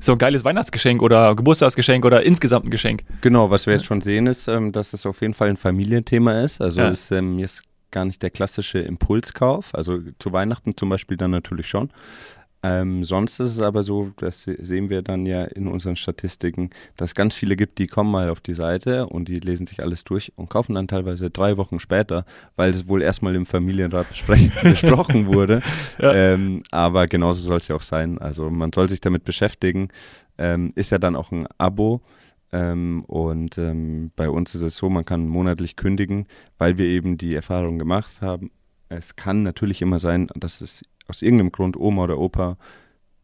So 0.00 0.12
ein 0.12 0.18
geiles 0.18 0.44
Weihnachtsgeschenk 0.44 1.02
oder 1.02 1.34
Geburtstagsgeschenk 1.34 2.04
oder 2.04 2.22
insgesamt 2.24 2.66
ein 2.66 2.70
Geschenk. 2.70 3.02
Genau, 3.20 3.50
was 3.50 3.66
wir 3.66 3.74
jetzt 3.74 3.84
schon 3.86 4.00
sehen, 4.00 4.26
ist, 4.26 4.48
ähm, 4.48 4.72
dass 4.72 4.90
das 4.90 5.04
auf 5.06 5.20
jeden 5.20 5.34
Fall 5.34 5.48
ein 5.50 5.56
Familienthema 5.56 6.42
ist. 6.42 6.60
Also 6.60 6.80
Ja. 6.80 6.88
ist 6.88 7.10
ähm, 7.10 7.38
jetzt 7.38 7.62
gar 7.90 8.04
nicht 8.04 8.22
der 8.22 8.30
klassische 8.30 8.80
Impulskauf. 8.80 9.74
Also 9.74 9.98
zu 10.18 10.32
Weihnachten 10.32 10.76
zum 10.76 10.88
Beispiel 10.88 11.16
dann 11.16 11.30
natürlich 11.30 11.68
schon. 11.68 11.90
Ähm, 12.66 13.04
sonst 13.04 13.40
ist 13.40 13.50
es 13.56 13.60
aber 13.60 13.82
so, 13.82 14.10
das 14.16 14.44
se- 14.44 14.56
sehen 14.62 14.88
wir 14.88 15.02
dann 15.02 15.26
ja 15.26 15.42
in 15.42 15.68
unseren 15.68 15.96
Statistiken, 15.96 16.70
dass 16.96 17.10
es 17.10 17.14
ganz 17.14 17.34
viele 17.34 17.56
gibt, 17.56 17.78
die 17.78 17.86
kommen 17.86 18.10
mal 18.10 18.30
auf 18.30 18.40
die 18.40 18.54
Seite 18.54 19.06
und 19.06 19.28
die 19.28 19.34
lesen 19.34 19.66
sich 19.66 19.82
alles 19.82 20.02
durch 20.02 20.32
und 20.36 20.48
kaufen 20.48 20.74
dann 20.74 20.88
teilweise 20.88 21.28
drei 21.28 21.58
Wochen 21.58 21.78
später, 21.78 22.24
weil 22.56 22.70
es 22.70 22.88
wohl 22.88 23.02
erstmal 23.02 23.34
im 23.34 23.44
Familienrat 23.44 24.06
besprochen 24.62 25.26
wurde. 25.26 25.60
Ja. 25.98 26.14
Ähm, 26.14 26.62
aber 26.70 27.06
genauso 27.06 27.42
soll 27.42 27.58
es 27.58 27.68
ja 27.68 27.76
auch 27.76 27.82
sein. 27.82 28.16
Also 28.18 28.48
man 28.48 28.72
soll 28.72 28.88
sich 28.88 29.02
damit 29.02 29.24
beschäftigen. 29.24 29.88
Ähm, 30.38 30.72
ist 30.74 30.90
ja 30.90 30.96
dann 30.98 31.16
auch 31.16 31.32
ein 31.32 31.46
Abo. 31.58 32.00
Ähm, 32.50 33.04
und 33.08 33.58
ähm, 33.58 34.10
bei 34.16 34.30
uns 34.30 34.54
ist 34.54 34.62
es 34.62 34.76
so, 34.76 34.88
man 34.88 35.04
kann 35.04 35.28
monatlich 35.28 35.76
kündigen, 35.76 36.26
weil 36.56 36.78
wir 36.78 36.86
eben 36.86 37.18
die 37.18 37.34
Erfahrung 37.34 37.78
gemacht 37.78 38.22
haben. 38.22 38.50
Es 38.88 39.16
kann 39.16 39.42
natürlich 39.42 39.82
immer 39.82 39.98
sein, 39.98 40.28
dass 40.34 40.60
es 40.60 40.82
aus 41.08 41.22
irgendeinem 41.22 41.52
Grund 41.52 41.76
Oma 41.76 42.04
oder 42.04 42.18
Opa 42.18 42.56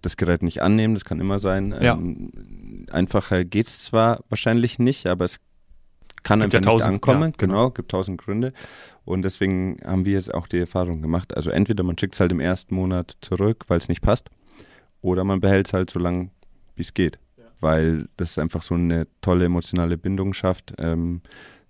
das 0.02 0.16
Gerät 0.16 0.42
nicht 0.42 0.62
annehmen. 0.62 0.94
Das 0.94 1.04
kann 1.04 1.20
immer 1.20 1.40
sein. 1.40 1.74
Ja. 1.80 1.94
Ähm, 1.94 2.86
einfacher 2.90 3.44
geht 3.44 3.66
es 3.66 3.84
zwar 3.84 4.24
wahrscheinlich 4.28 4.78
nicht, 4.78 5.06
aber 5.06 5.24
es 5.24 5.40
kann 6.22 6.40
Gibt 6.40 6.52
ja 6.52 6.58
einfach 6.58 6.74
nicht 6.74 6.84
ankommen. 6.84 7.30
ja, 7.30 7.34
genau. 7.36 7.54
genau, 7.54 7.70
gibt 7.70 7.90
tausend 7.90 8.20
Gründe. 8.20 8.52
Und 9.04 9.22
deswegen 9.22 9.78
haben 9.84 10.04
wir 10.04 10.14
jetzt 10.14 10.32
auch 10.32 10.46
die 10.46 10.58
Erfahrung 10.58 11.02
gemacht. 11.02 11.36
Also 11.36 11.50
entweder 11.50 11.82
man 11.82 11.98
schickt 11.98 12.14
es 12.14 12.20
halt 12.20 12.32
im 12.32 12.40
ersten 12.40 12.74
Monat 12.74 13.16
zurück, 13.20 13.64
weil 13.68 13.78
es 13.78 13.88
nicht 13.88 14.02
passt, 14.02 14.28
oder 15.00 15.24
man 15.24 15.40
behält 15.40 15.66
es 15.66 15.72
halt 15.72 15.90
so 15.90 15.98
lange, 15.98 16.30
wie 16.76 16.82
es 16.82 16.94
geht. 16.94 17.18
Weil 17.60 18.08
das 18.16 18.38
einfach 18.38 18.62
so 18.62 18.74
eine 18.74 19.06
tolle 19.20 19.46
emotionale 19.46 19.98
Bindung 19.98 20.32
schafft. 20.32 20.74
Ähm, 20.78 21.20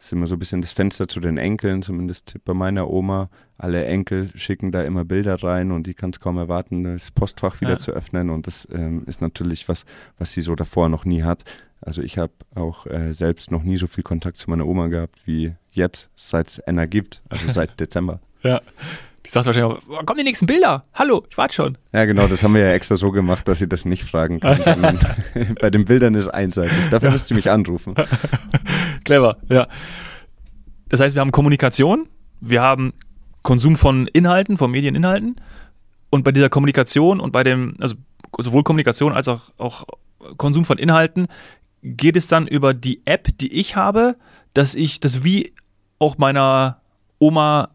ist 0.00 0.12
immer 0.12 0.26
so 0.26 0.34
ein 0.36 0.38
bisschen 0.38 0.62
das 0.62 0.72
Fenster 0.72 1.06
zu 1.08 1.20
den 1.20 1.36
Enkeln, 1.36 1.82
zumindest 1.82 2.36
bei 2.44 2.54
meiner 2.54 2.88
Oma. 2.90 3.28
Alle 3.58 3.84
Enkel 3.84 4.30
schicken 4.34 4.72
da 4.72 4.82
immer 4.82 5.04
Bilder 5.04 5.42
rein 5.42 5.70
und 5.72 5.86
die 5.86 5.94
kann 5.94 6.10
es 6.10 6.20
kaum 6.20 6.38
erwarten, 6.38 6.84
das 6.84 7.10
Postfach 7.10 7.60
wieder 7.60 7.72
Ja. 7.72 7.76
zu 7.76 7.92
öffnen. 7.92 8.30
Und 8.30 8.46
das 8.46 8.66
ähm, 8.72 9.04
ist 9.06 9.20
natürlich 9.20 9.68
was, 9.68 9.84
was 10.18 10.32
sie 10.32 10.40
so 10.40 10.54
davor 10.54 10.88
noch 10.88 11.04
nie 11.04 11.22
hat. 11.22 11.44
Also 11.82 12.02
ich 12.02 12.18
habe 12.18 12.32
auch 12.54 12.86
äh, 12.86 13.12
selbst 13.12 13.50
noch 13.50 13.62
nie 13.62 13.76
so 13.76 13.86
viel 13.86 14.02
Kontakt 14.04 14.38
zu 14.38 14.48
meiner 14.50 14.66
Oma 14.66 14.88
gehabt 14.88 15.26
wie 15.26 15.54
jetzt, 15.70 16.08
seit 16.16 16.48
es 16.48 16.60
Anna 16.60 16.86
gibt, 16.86 17.22
also 17.28 17.50
seit 17.52 17.78
Dezember. 17.80 18.20
Ja. 18.42 18.60
Die 19.26 19.30
sagt 19.30 19.46
wahrscheinlich 19.46 19.72
auch, 19.72 19.82
"Oh, 19.88 20.02
kommen 20.04 20.18
die 20.18 20.24
nächsten 20.24 20.46
Bilder? 20.46 20.84
Hallo, 20.94 21.24
ich 21.28 21.36
warte 21.36 21.54
schon. 21.54 21.78
Ja, 21.92 22.04
genau, 22.04 22.26
das 22.26 22.42
haben 22.42 22.54
wir 22.54 22.62
ja 22.62 22.72
extra 22.72 22.96
so 22.96 23.10
gemacht, 23.10 23.46
dass 23.48 23.58
sie 23.58 23.68
das 23.68 23.84
nicht 23.84 24.04
fragen 24.04 24.40
kann. 24.40 24.58
bei 25.60 25.70
den 25.70 25.84
Bildern 25.84 26.14
ist 26.14 26.28
einseitig. 26.28 26.88
Dafür 26.90 27.10
müsst 27.10 27.30
ihr 27.30 27.36
mich 27.36 27.50
anrufen. 27.50 27.94
Clever, 29.04 29.36
ja. 29.48 29.68
Das 30.88 31.00
heißt, 31.00 31.14
wir 31.14 31.20
haben 31.20 31.32
Kommunikation, 31.32 32.08
wir 32.40 32.62
haben 32.62 32.92
Konsum 33.42 33.76
von 33.76 34.06
Inhalten, 34.08 34.58
von 34.58 34.70
Medieninhalten. 34.70 35.36
Und 36.10 36.24
bei 36.24 36.32
dieser 36.32 36.48
Kommunikation 36.48 37.20
und 37.20 37.30
bei 37.30 37.44
dem, 37.44 37.76
also 37.78 37.94
sowohl 38.38 38.64
Kommunikation 38.64 39.12
als 39.12 39.28
auch, 39.28 39.50
auch 39.58 39.84
Konsum 40.36 40.64
von 40.64 40.78
Inhalten, 40.78 41.28
geht 41.82 42.16
es 42.16 42.26
dann 42.26 42.46
über 42.46 42.74
die 42.74 43.02
App, 43.06 43.28
die 43.38 43.52
ich 43.52 43.76
habe, 43.76 44.16
dass 44.54 44.74
ich 44.74 45.00
das 45.00 45.22
wie 45.24 45.54
auch 45.98 46.18
meiner 46.18 46.80
Oma 47.18 47.70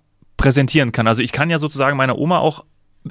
präsentieren 0.45 0.91
kann. 0.91 1.07
Also 1.07 1.23
ich 1.23 1.31
kann 1.31 1.49
ja 1.49 1.57
sozusagen 1.57 1.97
meiner 1.97 2.19
Oma 2.19 2.37
auch 2.37 2.65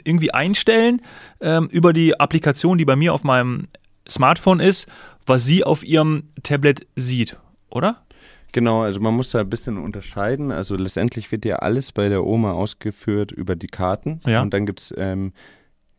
irgendwie 0.04 0.32
einstellen 0.32 1.02
ähm, 1.40 1.66
über 1.66 1.92
die 1.92 2.20
Applikation, 2.20 2.78
die 2.78 2.84
bei 2.84 2.94
mir 2.94 3.12
auf 3.12 3.24
meinem 3.24 3.66
Smartphone 4.08 4.60
ist, 4.60 4.88
was 5.26 5.44
sie 5.44 5.64
auf 5.64 5.84
ihrem 5.84 6.28
Tablet 6.44 6.86
sieht, 6.94 7.36
oder? 7.70 8.04
Genau, 8.52 8.82
also 8.82 9.00
man 9.00 9.14
muss 9.14 9.30
da 9.30 9.40
ein 9.40 9.50
bisschen 9.50 9.78
unterscheiden. 9.78 10.52
Also 10.52 10.76
letztendlich 10.76 11.32
wird 11.32 11.44
ja 11.44 11.56
alles 11.56 11.90
bei 11.90 12.08
der 12.08 12.24
Oma 12.24 12.52
ausgeführt 12.52 13.32
über 13.32 13.56
die 13.56 13.66
Karten. 13.66 14.20
Ja. 14.26 14.40
Und 14.40 14.54
dann 14.54 14.64
gibt's, 14.64 14.94
ähm, 14.96 15.32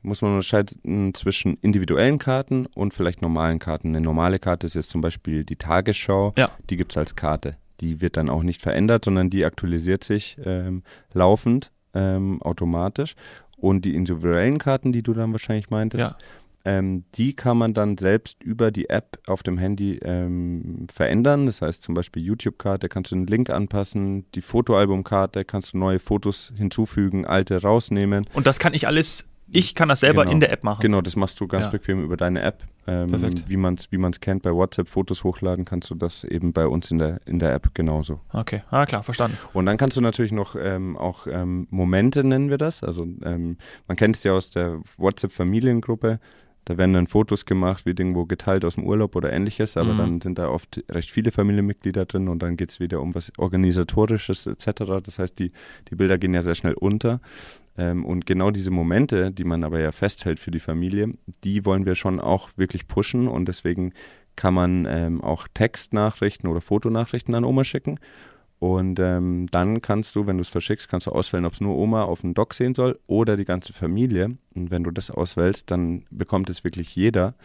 muss 0.04 0.22
man 0.22 0.36
unterscheiden 0.36 1.14
zwischen 1.14 1.58
individuellen 1.62 2.18
Karten 2.18 2.66
und 2.66 2.94
vielleicht 2.94 3.22
normalen 3.22 3.60
Karten. 3.60 3.90
Eine 3.90 4.00
normale 4.00 4.40
Karte 4.40 4.68
ist 4.68 4.76
jetzt 4.76 4.90
zum 4.90 5.02
Beispiel 5.02 5.44
die 5.44 5.58
Tagesschau. 5.58 6.34
Ja. 6.38 6.50
Die 6.70 6.78
gibt's 6.78 6.96
als 6.96 7.18
Karte. 7.18 7.58
Die 7.82 8.02
wird 8.02 8.18
dann 8.18 8.30
auch 8.30 8.44
nicht 8.44 8.62
verändert, 8.62 9.06
sondern 9.06 9.30
die 9.30 9.46
aktualisiert 9.46 10.04
sich 10.04 10.38
ähm, 10.44 10.84
laufend 11.14 11.72
ähm, 11.94 12.42
automatisch. 12.42 13.16
Und 13.58 13.86
die 13.86 13.96
individuellen 13.96 14.58
Karten, 14.58 14.92
die 14.92 15.02
du 15.04 15.14
dann 15.14 15.32
wahrscheinlich 15.32 15.70
meintest, 15.70 16.04
Ja. 16.04 16.18
ähm, 16.66 17.06
die 17.16 17.34
kann 17.36 17.58
man 17.58 17.74
dann 17.74 17.98
selbst 17.98 18.44
über 18.44 18.70
die 18.72 18.90
App 18.90 19.18
auf 19.28 19.44
dem 19.44 19.58
Handy 19.58 20.00
ähm, 20.04 20.88
verändern. 20.94 21.46
Das 21.46 21.62
heißt 21.62 21.82
zum 21.82 21.96
Beispiel 21.96 22.22
YouTube-Karte 22.24 22.90
kannst 22.90 23.12
du 23.12 23.16
einen 23.16 23.28
Link 23.28 23.50
anpassen, 23.50 24.26
die 24.36 24.42
Fotoalbumkarte 24.42 25.46
kannst 25.46 25.74
du 25.74 25.78
neue 25.78 26.00
Fotos 26.00 26.52
hinzufügen, 26.58 27.26
alte 27.26 27.62
rausnehmen. 27.62 28.26
Und 28.34 28.46
das 28.46 28.60
kann 28.60 28.74
ich 28.74 28.88
alles, 28.88 29.30
ich 29.48 29.76
kann 29.76 29.90
das 29.90 30.00
selber 30.00 30.24
Genau. 30.24 30.34
in 30.34 30.40
der 30.40 30.52
App 30.52 30.64
machen. 30.64 30.82
Genau, 30.82 31.02
das 31.02 31.16
machst 31.16 31.40
du 31.40 31.48
ganz 31.48 31.66
Ja. 31.66 31.72
bequem 31.72 32.04
über 32.04 32.18
deine 32.18 32.42
App. 32.42 32.64
Ähm, 32.88 33.10
Perfekt. 33.10 33.44
Wie 33.48 33.58
man 33.58 33.76
es 33.76 33.92
wie 33.92 33.98
man's 33.98 34.20
kennt, 34.20 34.44
bei 34.44 34.52
WhatsApp 34.52 34.88
Fotos 34.90 35.24
hochladen, 35.24 35.66
kannst 35.66 35.90
du 35.90 35.96
das 35.96 36.24
eben 36.24 36.54
bei 36.54 36.68
uns 36.68 36.92
in 36.92 37.00
der, 37.00 37.20
in 37.26 37.40
der 37.40 37.54
App 37.54 37.74
genauso. 37.74 38.20
Okay, 38.32 38.62
ah, 38.70 38.86
klar, 38.86 39.04
verstanden. 39.04 39.38
Und 39.54 39.66
dann 39.66 39.78
kannst 39.78 39.98
du 39.98 40.02
natürlich 40.02 40.32
noch 40.32 40.56
ähm, 40.60 40.98
auch 40.98 41.28
ähm, 41.28 41.68
Momente 41.70 42.24
nennen 42.24 42.50
wir 42.50 42.58
das. 42.58 42.84
Also 42.84 43.04
ähm, 43.24 43.58
man 43.88 43.98
kennt 43.98 44.16
es 44.18 44.24
ja 44.24 44.34
aus 44.34 44.50
der 44.52 44.80
WhatsApp-Familiengruppe. 44.98 46.20
Da 46.66 46.78
werden 46.78 46.94
dann 46.94 47.08
Fotos 47.08 47.46
gemacht, 47.46 47.86
wird 47.86 48.00
irgendwo 48.00 48.26
geteilt 48.26 48.66
aus 48.66 48.76
dem 48.76 48.86
Urlaub 48.86 49.16
oder 49.16 49.32
ähnliches, 49.32 49.78
aber 49.78 49.94
Mhm. 49.94 49.98
dann 49.98 50.22
sind 50.22 50.40
da 50.40 50.50
oft 50.50 50.84
recht 50.90 51.12
viele 51.12 51.32
Familienmitglieder 51.32 52.06
drin 52.06 52.28
und 52.28 52.42
dann 52.42 52.58
geht 52.58 52.72
es 52.72 52.80
wieder 52.80 53.02
um 53.02 53.14
was 53.16 53.32
Organisatorisches 53.38 54.48
etc. 54.48 55.02
Das 55.04 55.20
heißt, 55.20 55.38
die, 55.40 55.52
die 55.90 55.96
Bilder 55.96 56.18
gehen 56.18 56.34
ja 56.34 56.42
sehr 56.42 56.56
schnell 56.56 56.74
unter. 56.74 57.22
Ähm, 57.78 58.06
und 58.06 58.26
genau 58.26 58.52
diese 58.52 58.72
Momente, 58.72 59.32
die 59.32 59.44
man 59.44 59.64
aber 59.64 59.80
ja 59.80 59.92
festhält 59.92 60.40
für 60.40 60.52
die 60.52 60.60
Familie, 60.60 61.14
die 61.44 61.66
wollen 61.66 61.86
wir 61.86 61.96
schon 61.96 62.20
auch 62.20 62.50
wirklich 62.56 62.88
pushen 62.88 63.28
und 63.28 63.48
deswegen 63.48 63.94
kann 64.36 64.54
man 64.54 64.86
ähm, 64.90 65.22
auch 65.22 65.48
Textnachrichten 65.54 66.50
oder 66.50 66.62
Fotonachrichten 66.62 67.36
an 67.36 67.46
Oma 67.46 67.64
schicken. 67.64 68.00
Und 68.66 69.00
ähm, 69.00 69.46
dann 69.52 69.80
kannst 69.80 70.16
du, 70.16 70.26
wenn 70.26 70.38
du 70.38 70.42
es 70.42 70.50
verschickst, 70.50 70.90
kannst 70.90 71.06
du 71.06 71.12
auswählen, 71.12 71.46
ob 71.46 71.54
es 71.54 71.62
nur 71.62 71.78
Oma 71.78 72.02
auf 72.02 72.22
dem 72.22 72.34
Dock 72.34 72.56
sehen 72.56 72.74
soll 72.74 72.98
oder 73.06 73.38
die 73.38 73.46
ganze 73.46 73.74
Familie. 73.74 74.38
Und 74.56 74.72
wenn 74.72 74.84
du 74.84 74.90
das 74.90 75.12
auswählst, 75.12 75.70
dann 75.70 76.06
bekommt 76.10 76.50
es 76.50 76.64
wirklich 76.64 76.96
jeder. 76.96 77.36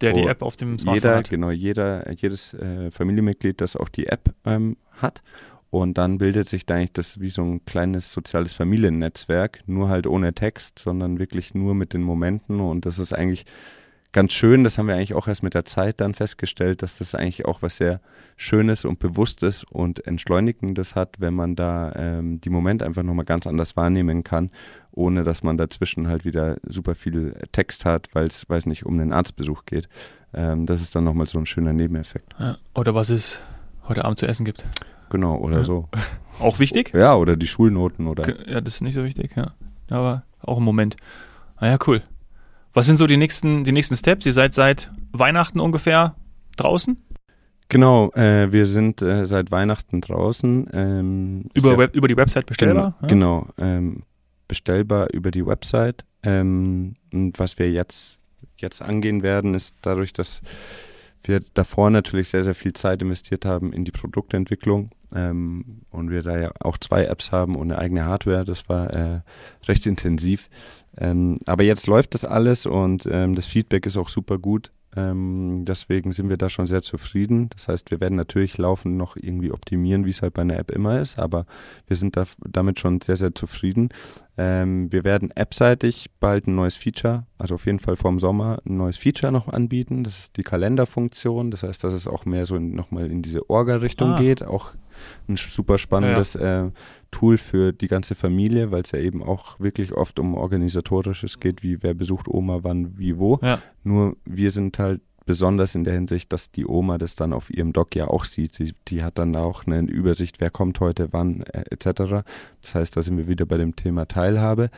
Der 0.00 0.14
die 0.14 0.22
App 0.22 0.40
auf 0.40 0.56
dem 0.56 0.78
Smartphone 0.78 0.94
Jeder, 0.94 1.16
hat. 1.18 1.28
genau, 1.28 1.50
jeder, 1.50 2.10
jedes 2.12 2.54
äh, 2.54 2.90
Familienmitglied, 2.90 3.60
das 3.60 3.76
auch 3.76 3.90
die 3.90 4.06
App 4.06 4.34
ähm, 4.46 4.78
hat. 4.92 5.20
Und 5.68 5.98
dann 5.98 6.16
bildet 6.16 6.48
sich 6.48 6.64
da 6.64 6.76
eigentlich 6.76 6.94
das 6.94 7.20
wie 7.20 7.28
so 7.28 7.42
ein 7.42 7.62
kleines 7.66 8.10
soziales 8.10 8.54
Familiennetzwerk, 8.54 9.62
nur 9.66 9.90
halt 9.90 10.06
ohne 10.06 10.32
Text, 10.32 10.78
sondern 10.78 11.18
wirklich 11.18 11.52
nur 11.54 11.74
mit 11.74 11.92
den 11.92 12.02
Momenten. 12.02 12.58
Und 12.58 12.86
das 12.86 12.98
ist 12.98 13.12
eigentlich 13.12 13.44
ganz 14.12 14.32
schön. 14.32 14.64
Das 14.64 14.78
haben 14.78 14.86
wir 14.88 14.94
eigentlich 14.94 15.14
auch 15.14 15.28
erst 15.28 15.42
mit 15.42 15.54
der 15.54 15.64
Zeit 15.64 16.00
dann 16.00 16.14
festgestellt, 16.14 16.82
dass 16.82 16.98
das 16.98 17.14
eigentlich 17.14 17.44
auch 17.46 17.62
was 17.62 17.76
sehr 17.76 18.00
Schönes 18.36 18.84
und 18.84 18.98
Bewusstes 18.98 19.64
und 19.64 20.06
Entschleunigendes 20.06 20.96
hat, 20.96 21.16
wenn 21.20 21.34
man 21.34 21.56
da 21.56 21.92
ähm, 21.96 22.40
die 22.40 22.50
Momente 22.50 22.84
einfach 22.84 23.02
nochmal 23.02 23.24
ganz 23.24 23.46
anders 23.46 23.76
wahrnehmen 23.76 24.24
kann, 24.24 24.50
ohne 24.92 25.22
dass 25.24 25.42
man 25.42 25.56
dazwischen 25.56 26.08
halt 26.08 26.24
wieder 26.24 26.56
super 26.66 26.94
viel 26.94 27.34
Text 27.52 27.84
hat, 27.84 28.08
weil 28.12 28.26
es, 28.26 28.48
weiß 28.48 28.66
nicht, 28.66 28.86
um 28.86 28.98
einen 28.98 29.12
Arztbesuch 29.12 29.64
geht. 29.64 29.88
Ähm, 30.32 30.66
das 30.66 30.80
ist 30.80 30.94
dann 30.94 31.04
nochmal 31.04 31.26
so 31.26 31.38
ein 31.38 31.46
schöner 31.46 31.72
Nebeneffekt. 31.72 32.34
Ja. 32.38 32.56
Oder 32.74 32.94
was 32.94 33.10
es 33.10 33.40
heute 33.88 34.04
Abend 34.04 34.18
zu 34.18 34.26
essen 34.26 34.44
gibt. 34.44 34.64
Genau, 35.10 35.36
oder 35.38 35.58
Ja. 35.58 35.64
so. 35.64 35.88
Auch 36.38 36.58
wichtig? 36.58 36.92
Ja, 36.94 37.16
oder 37.16 37.36
die 37.36 37.46
Schulnoten 37.46 38.06
oder. 38.06 38.48
Ja, 38.48 38.60
das 38.62 38.76
ist 38.76 38.80
nicht 38.80 38.94
so 38.94 39.04
wichtig, 39.04 39.32
ja. 39.36 39.52
Aber 39.90 40.22
auch 40.40 40.56
im 40.56 40.64
Moment. 40.64 40.96
Naja, 41.60 41.76
cool. 41.86 42.02
Was 42.80 42.86
sind 42.86 42.96
so 42.96 43.06
die 43.06 43.18
nächsten, 43.18 43.62
die 43.62 43.72
nächsten 43.72 43.94
Steps? 43.94 44.24
Ihr 44.24 44.32
seid 44.32 44.54
seit 44.54 44.90
Weihnachten 45.12 45.60
ungefähr 45.60 46.14
draußen? 46.56 46.96
Genau, 47.68 48.10
äh, 48.12 48.50
wir 48.52 48.64
sind 48.64 49.02
äh, 49.02 49.26
seit 49.26 49.50
Weihnachten 49.50 50.00
draußen. 50.00 50.66
Ähm, 50.72 51.44
Über, 51.52 51.76
Web, 51.76 51.94
über 51.94 52.08
die 52.08 52.16
Website 52.16 52.46
bestellbar? 52.46 52.94
Genau, 53.02 53.42
genau 53.42 53.46
ähm, 53.58 54.00
bestellbar 54.48 55.08
über 55.12 55.30
die 55.30 55.44
Website. 55.44 56.06
Ähm, 56.22 56.94
und 57.12 57.38
was 57.38 57.58
wir 57.58 57.70
jetzt, 57.70 58.18
jetzt 58.56 58.80
angehen 58.80 59.22
werden, 59.22 59.54
ist 59.54 59.74
dadurch, 59.82 60.14
dass 60.14 60.40
wir 61.24 61.40
davor 61.54 61.90
natürlich 61.90 62.28
sehr, 62.28 62.44
sehr 62.44 62.54
viel 62.54 62.72
Zeit 62.72 63.02
investiert 63.02 63.44
haben 63.44 63.72
in 63.72 63.84
die 63.84 63.90
Produktentwicklung 63.90 64.90
ähm, 65.14 65.82
und 65.90 66.10
wir 66.10 66.22
da 66.22 66.38
ja 66.38 66.52
auch 66.60 66.78
zwei 66.78 67.04
Apps 67.04 67.32
haben 67.32 67.56
und 67.56 67.70
eine 67.70 67.78
eigene 67.78 68.04
Hardware. 68.04 68.44
Das 68.44 68.68
war 68.68 68.90
äh, 68.92 69.20
recht 69.66 69.86
intensiv. 69.86 70.48
Ähm, 70.96 71.38
aber 71.46 71.62
jetzt 71.62 71.86
läuft 71.86 72.14
das 72.14 72.24
alles 72.24 72.66
und 72.66 73.06
ähm, 73.10 73.34
das 73.34 73.46
Feedback 73.46 73.86
ist 73.86 73.96
auch 73.96 74.08
super 74.08 74.38
gut. 74.38 74.72
Ähm, 74.96 75.64
deswegen 75.64 76.10
sind 76.12 76.28
wir 76.28 76.36
da 76.36 76.48
schon 76.48 76.66
sehr 76.66 76.82
zufrieden. 76.82 77.48
Das 77.50 77.68
heißt, 77.68 77.90
wir 77.92 78.00
werden 78.00 78.16
natürlich 78.16 78.58
laufend 78.58 78.96
noch 78.96 79.16
irgendwie 79.16 79.52
optimieren, 79.52 80.04
wie 80.04 80.10
es 80.10 80.20
halt 80.22 80.34
bei 80.34 80.42
einer 80.42 80.58
App 80.58 80.70
immer 80.72 81.00
ist, 81.00 81.18
aber 81.18 81.46
wir 81.86 81.96
sind 81.96 82.16
da, 82.16 82.24
damit 82.48 82.80
schon 82.80 83.00
sehr, 83.00 83.16
sehr 83.16 83.34
zufrieden. 83.34 83.90
Ähm, 84.36 84.90
wir 84.90 85.04
werden 85.04 85.30
appseitig 85.32 86.10
bald 86.18 86.46
ein 86.48 86.56
neues 86.56 86.74
Feature, 86.74 87.24
also 87.38 87.54
auf 87.54 87.66
jeden 87.66 87.78
Fall 87.78 87.96
vorm 87.96 88.18
Sommer 88.18 88.58
ein 88.66 88.78
neues 88.78 88.96
Feature 88.96 89.30
noch 89.32 89.48
anbieten. 89.48 90.02
Das 90.02 90.18
ist 90.18 90.36
die 90.36 90.42
Kalenderfunktion. 90.42 91.50
Das 91.50 91.62
heißt, 91.62 91.84
dass 91.84 91.94
es 91.94 92.08
auch 92.08 92.24
mehr 92.24 92.46
so 92.46 92.56
in, 92.56 92.74
nochmal 92.74 93.10
in 93.10 93.22
diese 93.22 93.48
Orga-Richtung 93.48 94.14
Ah. 94.14 94.18
geht. 94.18 94.42
Auch 94.42 94.72
ein 95.28 95.36
super 95.36 95.78
spannendes 95.78 96.34
Äh, 96.34 96.70
Tool 97.10 97.38
für 97.38 97.72
die 97.72 97.88
ganze 97.88 98.14
Familie, 98.14 98.70
weil 98.70 98.82
es 98.82 98.92
ja 98.92 98.98
eben 99.00 99.22
auch 99.22 99.58
wirklich 99.58 99.92
oft 99.92 100.18
um 100.20 100.34
organisatorisches 100.34 101.40
geht, 101.40 101.62
wie 101.62 101.82
wer 101.82 101.94
besucht 101.94 102.28
Oma, 102.28 102.60
wann, 102.62 102.96
wie, 102.98 103.18
wo. 103.18 103.38
Ja. 103.42 103.58
Nur 103.82 104.16
wir 104.24 104.50
sind 104.52 104.78
halt 104.78 105.00
besonders 105.26 105.74
in 105.74 105.84
der 105.84 105.94
Hinsicht, 105.94 106.32
dass 106.32 106.50
die 106.50 106.66
Oma 106.66 106.98
das 106.98 107.14
dann 107.14 107.32
auf 107.32 107.50
ihrem 107.50 107.72
Doc 107.72 107.94
ja 107.94 108.06
auch 108.08 108.24
sieht. 108.24 108.58
Die, 108.58 108.74
die 108.88 109.02
hat 109.04 109.18
dann 109.18 109.34
auch 109.36 109.66
eine 109.66 109.80
Übersicht, 109.80 110.40
wer 110.40 110.50
kommt 110.50 110.80
heute, 110.80 111.08
wann, 111.12 111.42
äh, 111.42 111.64
etc. 111.70 112.24
Das 112.62 112.74
heißt, 112.74 112.96
da 112.96 113.02
sind 113.02 113.16
wir 113.16 113.28
wieder 113.28 113.44
bei 113.46 113.56
dem 113.58 113.76
Thema 113.76 114.06
Teilhabe. 114.06 114.70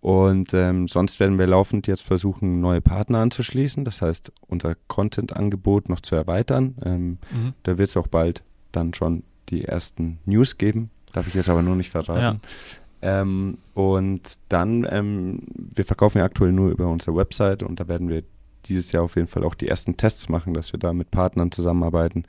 Und 0.00 0.52
ähm, 0.54 0.88
sonst 0.88 1.20
werden 1.20 1.38
wir 1.38 1.46
laufend 1.46 1.86
jetzt 1.86 2.02
versuchen, 2.02 2.60
neue 2.60 2.80
Partner 2.80 3.18
anzuschließen. 3.18 3.84
Das 3.84 4.02
heißt, 4.02 4.32
unser 4.48 4.74
Content-Angebot 4.88 5.88
noch 5.88 6.00
zu 6.00 6.16
erweitern. 6.16 6.74
Ähm, 6.84 7.18
Mhm. 7.32 7.52
da 7.62 7.78
wird 7.78 7.88
es 7.88 7.96
auch 7.96 8.08
bald 8.08 8.42
dann 8.72 8.94
schon 8.94 9.22
die 9.52 9.64
ersten 9.64 10.18
News 10.24 10.58
geben. 10.58 10.90
Darf 11.12 11.28
ich 11.28 11.34
jetzt 11.34 11.48
aber 11.48 11.62
nur 11.62 11.76
nicht 11.76 11.90
verraten. 11.90 12.40
Ähm, 13.02 13.58
und 13.74 14.20
dann, 14.48 14.86
ähm, 14.88 15.40
wir 15.54 15.84
verkaufen 15.84 16.18
ja 16.18 16.24
aktuell 16.24 16.52
nur 16.52 16.70
über 16.70 16.88
unsere 16.88 17.16
Website 17.16 17.62
und 17.62 17.80
da 17.80 17.88
werden 17.88 18.08
wir 18.08 18.22
dieses 18.66 18.92
Jahr 18.92 19.02
auf 19.02 19.16
jeden 19.16 19.26
Fall 19.26 19.42
auch 19.44 19.54
die 19.54 19.66
ersten 19.66 19.96
Tests 19.96 20.28
machen, 20.28 20.54
dass 20.54 20.72
wir 20.72 20.78
da 20.78 20.92
mit 20.92 21.10
Partnern 21.10 21.50
zusammenarbeiten 21.50 22.24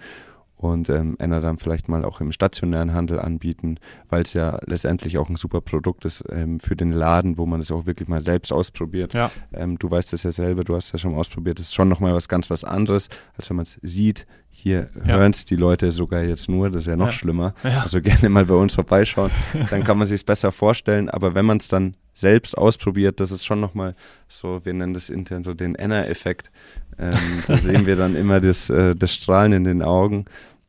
und 0.64 0.90
ähm, 0.90 1.16
Enna 1.20 1.40
dann 1.40 1.58
vielleicht 1.58 1.90
mal 1.90 2.06
auch 2.06 2.22
im 2.22 2.32
stationären 2.32 2.94
Handel 2.94 3.20
anbieten, 3.20 3.78
weil 4.10 4.22
es 4.24 4.34
ja 4.34 4.60
letztendlich 4.66 5.18
auch 5.18 5.30
ein 5.30 5.36
super 5.36 5.62
Produkt 5.62 6.06
ist 6.06 6.24
ähm, 6.30 6.60
für 6.60 6.76
den 6.76 6.92
Laden, 6.92 7.38
wo 7.38 7.46
man 7.46 7.60
es 7.60 7.72
auch 7.72 7.86
wirklich 7.86 8.08
mal 8.08 8.22
selbst 8.22 8.52
ausprobiert. 8.54 9.14
Ja. 9.14 9.32
Ähm, 9.54 9.78
du 9.78 9.92
weißt 9.92 10.14
es 10.14 10.24
ja 10.24 10.32
selber, 10.32 10.64
du 10.64 10.76
hast 10.76 10.86
es 10.86 10.92
ja 10.94 11.00
schon 11.00 11.12
mal 11.12 11.20
ausprobiert, 11.20 11.60
das 11.60 11.66
ist 11.68 11.74
schon 11.74 11.90
nochmal 11.90 12.14
was 12.14 12.28
ganz 12.30 12.50
was 12.50 12.64
anderes, 12.64 13.10
als 13.38 13.50
wenn 13.50 13.58
man 13.58 13.64
es 13.64 13.78
sieht. 13.82 14.26
Hier 14.56 14.90
Ja. 15.06 15.16
hören 15.16 15.32
es 15.32 15.46
die 15.46 15.56
Leute 15.56 15.92
sogar 15.92 16.22
jetzt 16.24 16.48
nur, 16.48 16.70
das 16.70 16.84
ist 16.84 16.88
ja 16.88 16.96
noch 16.96 17.08
Ja. 17.08 17.12
schlimmer. 17.12 17.54
Ja. 17.64 17.82
Also 17.82 18.02
gerne 18.02 18.30
mal 18.30 18.46
bei 18.46 18.54
uns 18.54 18.76
vorbeischauen, 18.76 19.32
dann 19.70 19.84
kann 19.84 19.98
man 19.98 20.08
sich 20.08 20.26
besser 20.26 20.52
vorstellen. 20.52 21.10
Aber 21.10 21.34
wenn 21.36 21.46
man 21.46 21.58
es 21.58 21.68
dann 21.68 21.96
selbst 22.14 22.56
ausprobiert, 22.56 23.20
das 23.20 23.32
ist 23.32 23.44
schon 23.44 23.60
nochmal 23.60 23.96
so, 24.28 24.62
wir 24.64 24.74
nennen 24.74 24.94
das 24.94 25.10
intern 25.10 25.44
so 25.44 25.56
den 25.56 25.74
Enner-Effekt. 25.74 26.52
Ähm, 27.00 27.16
da 27.48 27.58
sehen 27.58 27.88
wir 27.88 27.96
dann 27.96 28.16
immer 28.16 28.40
das, 28.40 28.70
äh, 28.70 28.96
das 28.96 29.12
Strahlen 29.16 29.52
in 29.54 29.64
den 29.64 29.82
Augen. 29.82 30.26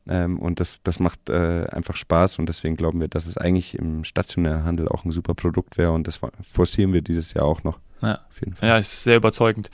Ähm, 0.07 0.39
und 0.39 0.61
das, 0.61 0.81
das 0.83 1.01
macht 1.01 1.31
äh, 1.31 1.67
einfach 1.67 1.97
Spaß 1.97 2.39
und 2.39 2.49
deswegen 2.49 2.77
glauben 2.77 3.01
wir, 3.01 3.09
dass 3.09 3.27
es 3.27 3.39
eigentlich 3.39 3.79
im 3.79 4.05
stationären 4.05 4.65
Handel 4.65 4.89
auch 4.89 5.05
ein 5.05 5.13
super 5.13 5.35
Produkt 5.35 5.79
wäre 5.79 5.93
und 5.93 6.07
das 6.07 6.21
forcieren 6.43 6.93
wir 6.93 7.01
dieses 7.01 7.33
Jahr 7.33 7.47
auch 7.47 7.65
noch. 7.65 7.79
Ja. 8.03 8.21
Auf 8.29 8.41
jeden 8.41 8.55
Fall. 8.55 8.69
Ja, 8.69 8.79
ist 8.79 9.05
sehr 9.05 9.17
überzeugend. 9.17 9.71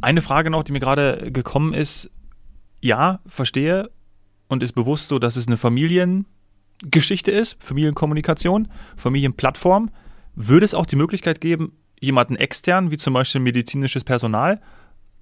Eine 0.00 0.22
Frage 0.22 0.50
noch, 0.50 0.64
die 0.64 0.72
mir 0.72 0.80
gerade 0.80 1.30
gekommen 1.30 1.72
ist. 1.72 2.10
Ja, 2.80 3.20
verstehe 3.26 3.90
und 4.48 4.62
ist 4.62 4.72
bewusst 4.72 5.08
so, 5.08 5.18
dass 5.18 5.36
es 5.36 5.46
eine 5.46 5.56
Familiengeschichte 5.56 7.30
ist, 7.30 7.62
Familienkommunikation, 7.62 8.68
Familienplattform. 8.96 9.90
Würde 10.34 10.64
es 10.64 10.74
auch 10.74 10.86
die 10.86 10.96
Möglichkeit 10.96 11.40
geben, 11.40 11.72
jemanden 12.00 12.36
extern, 12.36 12.90
wie 12.90 12.96
zum 12.96 13.14
Beispiel 13.14 13.40
medizinisches 13.40 14.04
Personal, 14.04 14.60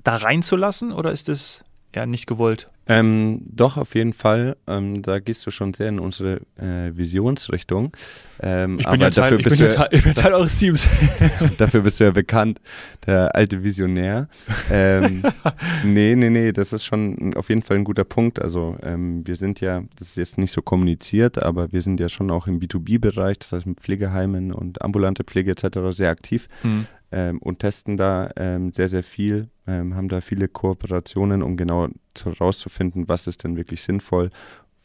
da 0.04 0.16
reinzulassen 0.16 0.92
oder 0.92 1.10
ist 1.10 1.28
es 1.28 1.64
eher 1.96 2.06
nicht 2.06 2.26
gewollt? 2.26 2.68
Ähm, 2.88 3.42
doch, 3.50 3.76
auf 3.76 3.96
jeden 3.96 4.12
Fall. 4.12 4.56
Ähm, 4.68 5.02
da 5.02 5.18
gehst 5.18 5.44
du 5.44 5.50
schon 5.50 5.74
sehr 5.74 5.88
in 5.88 5.98
unsere 5.98 6.40
äh, 6.56 6.96
Visionsrichtung. 6.96 7.92
Ähm, 8.40 8.78
ich, 8.78 8.86
bin 8.88 9.00
ja 9.00 9.10
Teil, 9.10 9.40
ich, 9.40 9.44
bin 9.44 9.58
ja 9.58 9.68
Teil, 9.68 9.88
ich 9.90 10.04
bin 10.04 10.14
Teil 10.14 10.34
eures 10.34 10.56
Teams. 10.56 10.86
dafür 11.58 11.80
bist 11.80 11.98
du 11.98 12.04
ja 12.04 12.12
bekannt, 12.12 12.60
der 13.04 13.34
alte 13.34 13.64
Visionär. 13.64 14.28
Ähm, 14.70 15.24
nee, 15.84 16.14
nee, 16.14 16.30
nee, 16.30 16.52
das 16.52 16.72
ist 16.72 16.84
schon 16.84 17.34
auf 17.34 17.48
jeden 17.48 17.62
Fall 17.62 17.76
ein 17.76 17.84
guter 17.84 18.04
Punkt. 18.04 18.40
Also 18.40 18.76
ähm, 18.82 19.26
wir 19.26 19.34
sind 19.34 19.60
ja, 19.60 19.82
das 19.98 20.10
ist 20.10 20.16
jetzt 20.16 20.38
nicht 20.38 20.52
so 20.52 20.62
kommuniziert, 20.62 21.42
aber 21.42 21.72
wir 21.72 21.82
sind 21.82 21.98
ja 21.98 22.08
schon 22.08 22.30
auch 22.30 22.46
im 22.46 22.60
B2B-Bereich, 22.60 23.40
das 23.40 23.52
heißt 23.52 23.66
mit 23.66 23.80
Pflegeheimen 23.80 24.52
und 24.52 24.80
ambulante 24.82 25.24
Pflege 25.24 25.50
etc. 25.50 25.78
sehr 25.90 26.10
aktiv. 26.10 26.48
Mhm 26.62 26.86
ähm, 27.12 27.38
und 27.38 27.60
testen 27.60 27.96
da 27.96 28.30
ähm, 28.36 28.72
sehr, 28.72 28.88
sehr 28.88 29.02
viel, 29.02 29.48
ähm, 29.66 29.94
haben 29.94 30.08
da 30.08 30.20
viele 30.20 30.48
Kooperationen, 30.48 31.42
um 31.42 31.56
genau 31.56 31.88
herauszufinden, 32.22 33.08
was 33.08 33.26
ist 33.26 33.44
denn 33.44 33.56
wirklich 33.56 33.82
sinnvoll, 33.82 34.30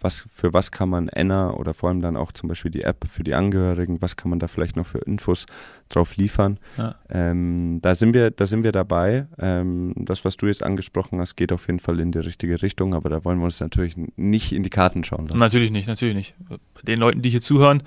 was, 0.03 0.25
für 0.34 0.53
was 0.53 0.71
kann 0.71 0.89
man 0.89 1.07
Enna 1.10 1.53
oder 1.53 1.73
vor 1.73 1.89
allem 1.89 2.01
dann 2.01 2.17
auch 2.17 2.31
zum 2.31 2.49
Beispiel 2.49 2.71
die 2.71 2.81
App 2.81 3.05
für 3.10 3.23
die 3.23 3.34
Angehörigen, 3.34 4.01
was 4.01 4.15
kann 4.15 4.29
man 4.29 4.39
da 4.39 4.47
vielleicht 4.47 4.75
noch 4.75 4.86
für 4.86 4.99
Infos 4.99 5.45
drauf 5.89 6.17
liefern. 6.17 6.57
Ja. 6.77 6.95
Ähm, 7.10 7.79
da 7.81 7.95
sind 7.95 8.13
wir, 8.13 8.31
da 8.31 8.45
sind 8.45 8.63
wir 8.63 8.71
dabei. 8.71 9.27
Ähm, 9.39 9.93
das, 9.95 10.25
was 10.25 10.38
du 10.38 10.47
jetzt 10.47 10.63
angesprochen 10.63 11.19
hast, 11.19 11.36
geht 11.36 11.51
auf 11.51 11.67
jeden 11.67 11.79
Fall 11.79 11.99
in 11.99 12.12
die 12.12 12.19
richtige 12.19 12.62
Richtung, 12.62 12.93
aber 12.93 13.10
da 13.10 13.23
wollen 13.23 13.39
wir 13.39 13.45
uns 13.45 13.60
natürlich 13.60 13.95
nicht 14.15 14.51
in 14.51 14.63
die 14.63 14.69
Karten 14.69 15.03
schauen 15.03 15.27
lassen. 15.27 15.38
Natürlich 15.38 15.71
nicht, 15.71 15.88
natürlich 15.88 16.15
nicht. 16.15 16.36
Bei 16.49 16.57
den 16.84 16.99
Leuten, 16.99 17.21
die 17.21 17.29
hier 17.29 17.41
zuhören 17.41 17.84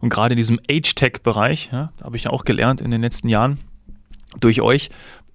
und 0.00 0.10
gerade 0.10 0.34
in 0.34 0.38
diesem 0.38 0.60
Age-Tech-Bereich, 0.70 1.70
ja, 1.72 1.92
habe 2.02 2.16
ich 2.16 2.24
ja 2.24 2.30
auch 2.30 2.44
gelernt 2.44 2.80
in 2.80 2.90
den 2.90 3.00
letzten 3.00 3.28
Jahren, 3.28 3.58
durch 4.40 4.60
euch 4.60 4.90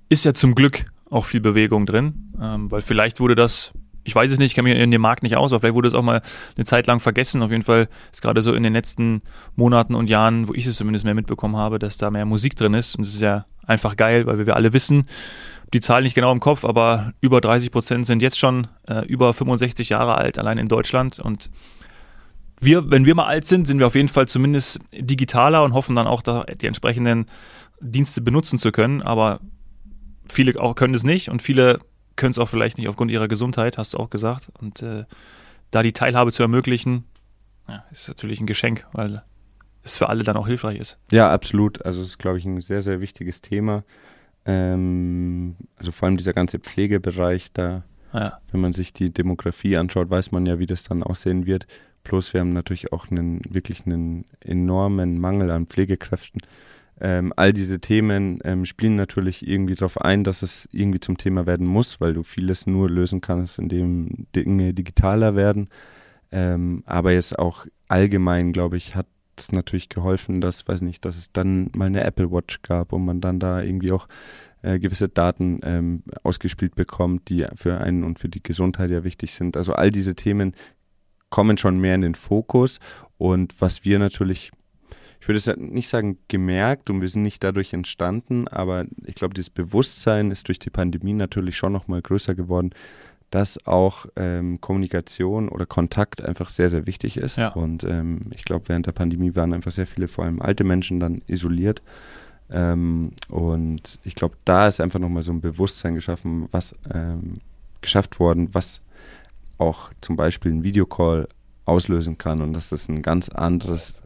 ist 0.09 0.25
ja 0.25 0.33
zum 0.33 0.55
Glück 0.55 0.85
auch 1.09 1.25
viel 1.25 1.41
Bewegung 1.41 1.85
drin, 1.85 2.33
ähm, 2.41 2.69
weil 2.71 2.81
vielleicht 2.81 3.19
wurde 3.19 3.35
das, 3.35 3.71
ich 4.03 4.15
weiß 4.15 4.31
es 4.31 4.37
nicht, 4.37 4.47
ich 4.47 4.55
kenne 4.55 4.69
mich 4.69 4.77
in 4.77 4.91
dem 4.91 5.01
Markt 5.01 5.23
nicht 5.23 5.37
aus, 5.37 5.51
aber 5.51 5.61
vielleicht 5.61 5.75
wurde 5.75 5.87
es 5.87 5.93
auch 5.93 6.03
mal 6.03 6.21
eine 6.55 6.65
Zeit 6.65 6.87
lang 6.87 6.99
vergessen. 6.99 7.41
Auf 7.41 7.51
jeden 7.51 7.63
Fall 7.63 7.87
ist 8.11 8.21
gerade 8.21 8.41
so 8.41 8.53
in 8.53 8.63
den 8.63 8.73
letzten 8.73 9.21
Monaten 9.55 9.95
und 9.95 10.09
Jahren, 10.09 10.47
wo 10.47 10.53
ich 10.53 10.65
es 10.65 10.77
zumindest 10.77 11.05
mehr 11.05 11.15
mitbekommen 11.15 11.55
habe, 11.55 11.79
dass 11.79 11.97
da 11.97 12.11
mehr 12.11 12.25
Musik 12.25 12.55
drin 12.55 12.73
ist. 12.73 12.95
Und 12.95 13.03
es 13.03 13.13
ist 13.13 13.21
ja 13.21 13.45
einfach 13.65 13.95
geil, 13.95 14.25
weil 14.25 14.45
wir 14.45 14.55
alle 14.55 14.73
wissen, 14.73 15.05
die 15.73 15.79
Zahl 15.79 16.01
nicht 16.01 16.15
genau 16.15 16.31
im 16.31 16.39
Kopf, 16.39 16.65
aber 16.65 17.13
über 17.21 17.41
30 17.41 17.71
Prozent 17.71 18.05
sind 18.07 18.21
jetzt 18.21 18.39
schon 18.39 18.67
äh, 18.87 19.05
über 19.05 19.33
65 19.33 19.89
Jahre 19.89 20.15
alt, 20.15 20.39
allein 20.39 20.57
in 20.57 20.67
Deutschland. 20.67 21.19
Und 21.19 21.51
wir, 22.59 22.89
wenn 22.89 23.05
wir 23.05 23.15
mal 23.15 23.25
alt 23.25 23.45
sind, 23.45 23.67
sind 23.67 23.79
wir 23.79 23.87
auf 23.87 23.95
jeden 23.95 24.09
Fall 24.09 24.27
zumindest 24.27 24.79
digitaler 24.93 25.63
und 25.63 25.73
hoffen 25.73 25.95
dann 25.95 26.07
auch, 26.07 26.21
da 26.21 26.43
die 26.43 26.67
entsprechenden 26.67 27.27
Dienste 27.81 28.21
benutzen 28.21 28.57
zu 28.57 28.71
können, 28.71 29.01
aber 29.01 29.39
viele 30.27 30.59
auch 30.59 30.75
können 30.75 30.93
es 30.93 31.03
nicht 31.03 31.29
und 31.29 31.41
viele 31.41 31.79
können 32.15 32.31
es 32.31 32.39
auch 32.39 32.49
vielleicht 32.49 32.77
nicht 32.77 32.87
aufgrund 32.87 33.11
ihrer 33.11 33.27
Gesundheit, 33.27 33.77
hast 33.77 33.93
du 33.93 33.97
auch 33.97 34.09
gesagt. 34.09 34.51
Und 34.59 34.81
äh, 34.81 35.05
da 35.71 35.83
die 35.83 35.93
Teilhabe 35.93 36.31
zu 36.31 36.43
ermöglichen, 36.43 37.05
ja, 37.67 37.83
ist 37.91 38.07
natürlich 38.07 38.41
ein 38.41 38.47
Geschenk, 38.47 38.85
weil 38.91 39.23
es 39.83 39.95
für 39.95 40.09
alle 40.09 40.23
dann 40.23 40.37
auch 40.37 40.47
hilfreich 40.47 40.79
ist. 40.79 40.99
Ja, 41.11 41.31
absolut. 41.31 41.83
Also 41.85 42.01
es 42.01 42.07
ist, 42.07 42.17
glaube 42.19 42.37
ich, 42.37 42.45
ein 42.45 42.61
sehr, 42.61 42.81
sehr 42.81 42.99
wichtiges 42.99 43.41
Thema. 43.41 43.83
Ähm, 44.45 45.55
also 45.77 45.91
vor 45.91 46.07
allem 46.07 46.17
dieser 46.17 46.33
ganze 46.33 46.59
Pflegebereich, 46.59 47.51
da, 47.53 47.83
ja. 48.13 48.39
wenn 48.51 48.61
man 48.61 48.73
sich 48.73 48.93
die 48.93 49.11
Demografie 49.11 49.77
anschaut, 49.77 50.09
weiß 50.09 50.31
man 50.31 50.45
ja, 50.45 50.59
wie 50.59 50.65
das 50.65 50.83
dann 50.83 51.03
aussehen 51.03 51.45
wird. 51.45 51.67
Plus 52.03 52.33
wir 52.33 52.41
haben 52.41 52.53
natürlich 52.53 52.91
auch 52.91 53.09
einen 53.09 53.41
wirklich 53.49 53.85
einen 53.85 54.25
enormen 54.39 55.19
Mangel 55.19 55.51
an 55.51 55.67
Pflegekräften. 55.67 56.41
Ähm, 57.01 57.33
all 57.35 57.53
diese 57.53 57.79
Themen 57.79 58.39
ähm, 58.43 58.65
spielen 58.65 58.95
natürlich 58.95 59.47
irgendwie 59.47 59.75
darauf 59.75 60.01
ein, 60.01 60.23
dass 60.23 60.41
es 60.41 60.67
irgendwie 60.71 60.99
zum 60.99 61.17
Thema 61.17 61.45
werden 61.45 61.65
muss, 61.65 62.01
weil 62.01 62.13
du 62.13 62.23
vieles 62.23 62.67
nur 62.67 62.89
lösen 62.89 63.21
kannst, 63.21 63.59
indem 63.59 64.27
Dinge 64.35 64.73
digitaler 64.73 65.35
werden. 65.35 65.69
Ähm, 66.31 66.83
aber 66.85 67.13
jetzt 67.13 67.39
auch 67.39 67.65
allgemein, 67.87 68.51
glaube 68.51 68.77
ich, 68.77 68.95
hat 68.95 69.07
es 69.37 69.51
natürlich 69.51 69.89
geholfen, 69.89 70.41
dass, 70.41 70.67
weiß 70.67 70.81
nicht, 70.81 71.05
dass 71.05 71.17
es 71.17 71.31
dann 71.31 71.69
mal 71.73 71.85
eine 71.85 72.03
Apple 72.03 72.31
Watch 72.31 72.61
gab 72.61 72.91
und 72.91 73.05
man 73.05 73.21
dann 73.21 73.39
da 73.39 73.61
irgendwie 73.61 73.91
auch 73.91 74.07
äh, 74.61 74.79
gewisse 74.79 75.07
Daten 75.07 75.61
ähm, 75.63 76.03
ausgespielt 76.23 76.75
bekommt, 76.75 77.29
die 77.29 77.45
für 77.55 77.79
einen 77.79 78.03
und 78.03 78.19
für 78.19 78.29
die 78.29 78.43
Gesundheit 78.43 78.91
ja 78.91 79.03
wichtig 79.03 79.33
sind. 79.33 79.55
Also 79.55 79.73
all 79.73 79.89
diese 79.91 80.15
Themen 80.15 80.53
kommen 81.29 81.57
schon 81.57 81.79
mehr 81.79 81.95
in 81.95 82.01
den 82.01 82.15
Fokus 82.15 82.79
und 83.17 83.59
was 83.61 83.85
wir 83.85 83.99
natürlich 83.99 84.51
ich 85.19 85.27
würde 85.27 85.37
es 85.37 85.47
nicht 85.57 85.89
sagen 85.89 86.17
gemerkt 86.27 86.89
und 86.89 87.01
wir 87.01 87.09
sind 87.09 87.23
nicht 87.23 87.43
dadurch 87.43 87.73
entstanden, 87.73 88.47
aber 88.47 88.85
ich 89.05 89.15
glaube, 89.15 89.33
dieses 89.33 89.49
Bewusstsein 89.49 90.31
ist 90.31 90.47
durch 90.47 90.59
die 90.59 90.69
Pandemie 90.69 91.13
natürlich 91.13 91.57
schon 91.57 91.73
nochmal 91.73 92.01
größer 92.01 92.35
geworden, 92.35 92.71
dass 93.29 93.65
auch 93.67 94.05
ähm, 94.15 94.59
Kommunikation 94.59 95.49
oder 95.49 95.65
Kontakt 95.65 96.23
einfach 96.23 96.49
sehr, 96.49 96.69
sehr 96.69 96.87
wichtig 96.87 97.17
ist. 97.17 97.37
Ja. 97.37 97.49
Und 97.49 97.83
ähm, 97.83 98.21
ich 98.33 98.43
glaube, 98.43 98.69
während 98.69 98.87
der 98.87 98.91
Pandemie 98.91 99.35
waren 99.35 99.53
einfach 99.53 99.71
sehr 99.71 99.87
viele, 99.87 100.07
vor 100.07 100.25
allem 100.25 100.41
alte 100.41 100.63
Menschen, 100.63 100.99
dann 100.99 101.21
isoliert. 101.27 101.81
Ähm, 102.49 103.11
und 103.29 103.99
ich 104.03 104.15
glaube, 104.15 104.35
da 104.45 104.67
ist 104.67 104.81
einfach 104.81 104.99
nochmal 104.99 105.23
so 105.23 105.31
ein 105.31 105.41
Bewusstsein 105.41 105.95
geschaffen, 105.95 106.47
was 106.51 106.75
ähm, 106.91 107.35
geschafft 107.81 108.19
worden, 108.19 108.49
was 108.53 108.81
auch 109.59 109.91
zum 110.01 110.15
Beispiel 110.15 110.51
ein 110.51 110.63
Videocall 110.63 111.27
auslösen 111.65 112.17
kann 112.17 112.41
und 112.41 112.53
dass 112.53 112.69
das 112.69 112.89
ein 112.89 113.03
ganz 113.03 113.29
anderes 113.29 114.01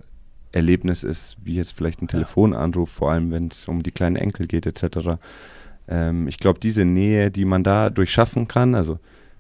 Erlebnis 0.54 1.04
ist, 1.04 1.38
wie 1.44 1.56
jetzt 1.56 1.74
vielleicht 1.74 2.02
ein 2.02 2.08
Telefonanruf, 2.08 2.90
vor 2.90 3.12
allem 3.12 3.32
wenn 3.32 3.48
es 3.48 3.68
um 3.68 3.84
die 3.84 3.92
kleinen 3.92 4.16
Enkel 4.16 4.48
geht 4.48 4.66
etc. 4.66 5.18
Ähm, 5.88 6.28
ich 6.28 6.38
glaube, 6.38 6.60
diese 6.60 6.86
Nähe, 6.86 7.32
die 7.32 7.46
man 7.46 7.64
da 7.64 7.90
durchschaffen 7.90 8.48
kann, 8.48 8.76
also 8.76 9.00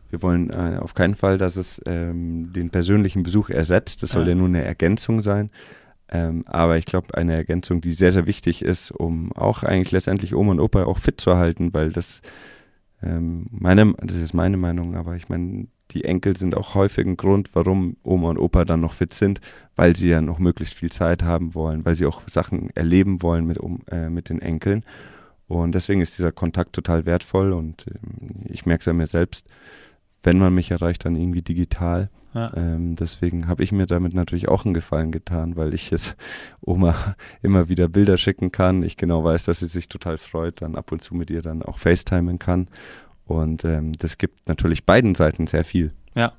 wir 0.10 0.21
wollen 0.21 0.52
äh, 0.52 0.78
auf 0.80 0.93
keinen 0.93 1.15
Fall, 1.15 1.38
dass 1.38 1.56
es 1.56 1.82
ähm, 1.88 2.52
den 2.52 2.69
persönlichen 2.69 3.23
Besuch 3.23 3.49
ersetzt. 3.49 4.04
Das 4.04 4.12
soll 4.12 4.23
ja, 4.23 4.30
ja 4.30 4.36
nur 4.36 4.47
eine 4.47 4.63
Ergänzung 4.63 5.23
sein. 5.23 5.49
Ähm, 6.10 6.43
aber 6.45 6.78
ich 6.78 6.86
glaube, 6.86 7.15
eine 7.15 7.34
Ergänzung, 7.34 7.82
die 7.82 7.93
sehr, 7.93 8.12
sehr 8.12 8.28
wichtig 8.28 8.63
ist, 8.63 8.91
um 8.91 9.32
auch 9.32 9.63
eigentlich 9.63 9.91
letztendlich 9.91 10.36
Oma 10.36 10.52
und 10.52 10.60
Opa 10.60 10.84
auch 10.84 10.99
fit 10.99 11.19
zu 11.19 11.38
halten, 11.38 11.73
weil 11.73 11.91
das 11.91 12.21
ähm, 13.02 13.47
meine, 13.49 13.93
das 14.02 14.17
ist 14.17 14.34
meine 14.34 14.58
Meinung, 14.58 14.95
aber 14.95 15.15
ich 15.15 15.30
meine, 15.30 15.65
die 15.93 16.03
Enkel 16.03 16.36
sind 16.36 16.56
auch 16.56 16.75
häufig 16.75 17.06
ein 17.06 17.17
Grund, 17.17 17.49
warum 17.53 17.97
Oma 18.03 18.29
und 18.29 18.38
Opa 18.38 18.65
dann 18.65 18.82
noch 18.82 18.93
fit 18.93 19.13
sind, 19.13 19.39
weil 19.75 19.95
sie 19.95 20.10
ja 20.10 20.21
noch 20.21 20.39
möglichst 20.39 20.75
viel 20.75 20.91
Zeit 20.91 21.23
haben 21.23 21.56
wollen, 21.56 21.86
weil 21.86 21.95
sie 21.95 22.06
auch 22.06 22.21
Sachen 22.27 22.69
erleben 22.75 23.21
wollen 23.21 23.45
mit, 23.45 23.58
um, 23.58 23.82
äh, 23.89 24.10
mit 24.10 24.29
den 24.29 24.41
Enkeln. 24.41 24.84
Und 25.47 25.75
deswegen 25.75 26.01
ist 26.01 26.17
dieser 26.17 26.32
Kontakt 26.32 26.73
total 26.73 27.06
wertvoll 27.06 27.53
und 27.53 27.86
äh, 27.88 27.91
ich 28.45 28.65
merke 28.65 28.82
es 28.82 28.86
ja 28.86 28.93
mir 28.93 29.08
selbst, 29.08 29.45
wenn 30.23 30.39
man 30.39 30.53
mich 30.53 30.71
erreicht, 30.71 31.06
dann 31.06 31.15
irgendwie 31.15 31.41
digital. 31.41 32.10
Ja. 32.34 32.51
Ähm, 32.56 32.95
deswegen 32.95 33.47
habe 33.47 33.63
ich 33.63 33.71
mir 33.71 33.86
damit 33.86 34.15
natürlich 34.15 34.47
auch 34.47 34.65
einen 34.65 34.73
Gefallen 34.73 35.12
getan, 35.12 35.56
weil 35.56 35.73
ich 35.73 35.91
jetzt 35.91 36.15
Oma 36.62 36.95
immer 37.43 37.69
wieder 37.69 37.88
Bilder 37.88 38.17
schicken 38.17 38.51
kann. 38.51 38.82
Ich 38.82 38.97
genau 38.97 39.23
weiß, 39.23 39.43
dass 39.43 39.60
sie 39.60 39.67
sich 39.67 39.88
total 39.88 40.17
freut, 40.17 40.62
dann 40.62 40.75
ab 40.75 40.91
und 40.91 41.01
zu 41.01 41.13
mit 41.13 41.29
ihr 41.29 41.41
dann 41.41 41.62
auch 41.62 41.77
FaceTimen 41.77 42.39
kann. 42.39 42.67
Und 43.34 43.65
ähm, 43.65 43.93
das 43.98 44.17
gibt 44.17 44.48
natürlich 44.48 44.86
beiden 44.86 45.15
Seiten 45.15 45.48
sehr 45.48 45.63
viel. 45.63 45.91
Ja. 46.15 46.34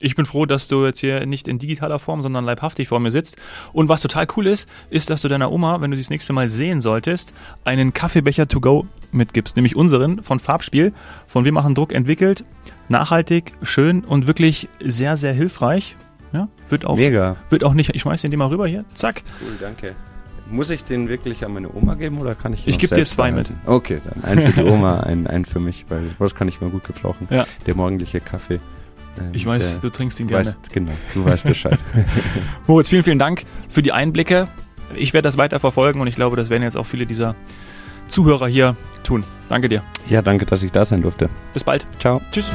Ich 0.00 0.16
bin 0.16 0.26
froh, 0.26 0.44
dass 0.44 0.68
du 0.68 0.84
jetzt 0.84 0.98
hier 0.98 1.24
nicht 1.24 1.48
in 1.48 1.58
digitaler 1.58 1.98
Form, 1.98 2.20
sondern 2.20 2.44
leibhaftig 2.44 2.88
vor 2.88 3.00
mir 3.00 3.10
sitzt. 3.10 3.36
Und 3.72 3.88
was 3.88 4.02
total 4.02 4.26
cool 4.36 4.48
ist, 4.48 4.68
ist, 4.90 5.08
dass 5.08 5.22
du 5.22 5.28
deiner 5.28 5.50
Oma, 5.50 5.80
wenn 5.80 5.90
du 5.90 5.96
sie 5.96 6.02
das 6.02 6.10
nächste 6.10 6.32
Mal 6.32 6.50
sehen 6.50 6.80
solltest, 6.80 7.32
einen 7.64 7.94
Kaffeebecher 7.94 8.48
to 8.48 8.60
go 8.60 8.86
mitgibst, 9.12 9.56
nämlich 9.56 9.76
unseren 9.76 10.22
von 10.22 10.40
Farbspiel, 10.40 10.92
von 11.26 11.44
Wir 11.44 11.52
machen 11.52 11.74
Druck 11.74 11.94
entwickelt. 11.94 12.44
Nachhaltig, 12.88 13.52
schön 13.62 14.04
und 14.04 14.26
wirklich 14.26 14.68
sehr, 14.82 15.16
sehr 15.16 15.32
hilfreich. 15.32 15.96
Ja, 16.32 16.48
wird 16.68 16.84
auch, 16.84 16.96
Mega. 16.96 17.36
Wird 17.48 17.62
auch 17.62 17.74
nicht, 17.74 17.94
ich 17.94 18.02
schmeiß 18.02 18.22
den 18.22 18.36
mal 18.36 18.48
rüber 18.48 18.66
hier, 18.66 18.84
zack. 18.92 19.22
Cool, 19.40 19.56
danke. 19.60 19.94
Muss 20.54 20.70
ich 20.70 20.84
den 20.84 21.08
wirklich 21.08 21.44
an 21.44 21.52
meine 21.52 21.68
Oma 21.74 21.94
geben 21.94 22.18
oder 22.18 22.36
kann 22.36 22.52
ich 22.52 22.66
Ich 22.68 22.78
gebe 22.78 22.94
dir 22.94 23.04
zwei 23.06 23.30
behalten? 23.32 23.58
mit. 23.64 23.68
Okay, 23.68 24.00
dann 24.04 24.22
einen 24.24 24.52
für 24.52 24.62
die 24.62 24.68
Oma, 24.70 25.00
einen, 25.00 25.26
einen 25.26 25.44
für 25.44 25.58
mich, 25.58 25.84
weil 25.88 26.04
das 26.18 26.34
kann 26.36 26.46
ich 26.46 26.60
mal 26.60 26.70
gut 26.70 26.84
gebrauchen. 26.84 27.26
Ja. 27.28 27.44
Der 27.66 27.74
morgendliche 27.74 28.20
Kaffee. 28.20 28.60
Ähm, 29.18 29.30
ich 29.32 29.44
weiß, 29.44 29.80
du 29.80 29.90
trinkst 29.90 30.20
ihn 30.20 30.28
gerne. 30.28 30.46
Weißt, 30.46 30.72
genau, 30.72 30.92
du 31.12 31.24
weißt 31.24 31.44
Bescheid. 31.44 31.78
Moritz, 32.68 32.88
vielen, 32.88 33.02
vielen 33.02 33.18
Dank 33.18 33.44
für 33.68 33.82
die 33.82 33.90
Einblicke. 33.90 34.46
Ich 34.94 35.12
werde 35.12 35.26
das 35.26 35.38
weiter 35.38 35.58
verfolgen 35.58 36.00
und 36.00 36.06
ich 36.06 36.14
glaube, 36.14 36.36
das 36.36 36.50
werden 36.50 36.62
jetzt 36.62 36.76
auch 36.76 36.86
viele 36.86 37.04
dieser 37.06 37.34
Zuhörer 38.06 38.46
hier 38.46 38.76
tun. 39.02 39.24
Danke 39.48 39.68
dir. 39.68 39.82
Ja, 40.08 40.22
danke, 40.22 40.46
dass 40.46 40.62
ich 40.62 40.70
da 40.70 40.84
sein 40.84 41.02
durfte. 41.02 41.28
Bis 41.52 41.64
bald. 41.64 41.84
Ciao. 41.98 42.20
Tschüss. 42.30 42.52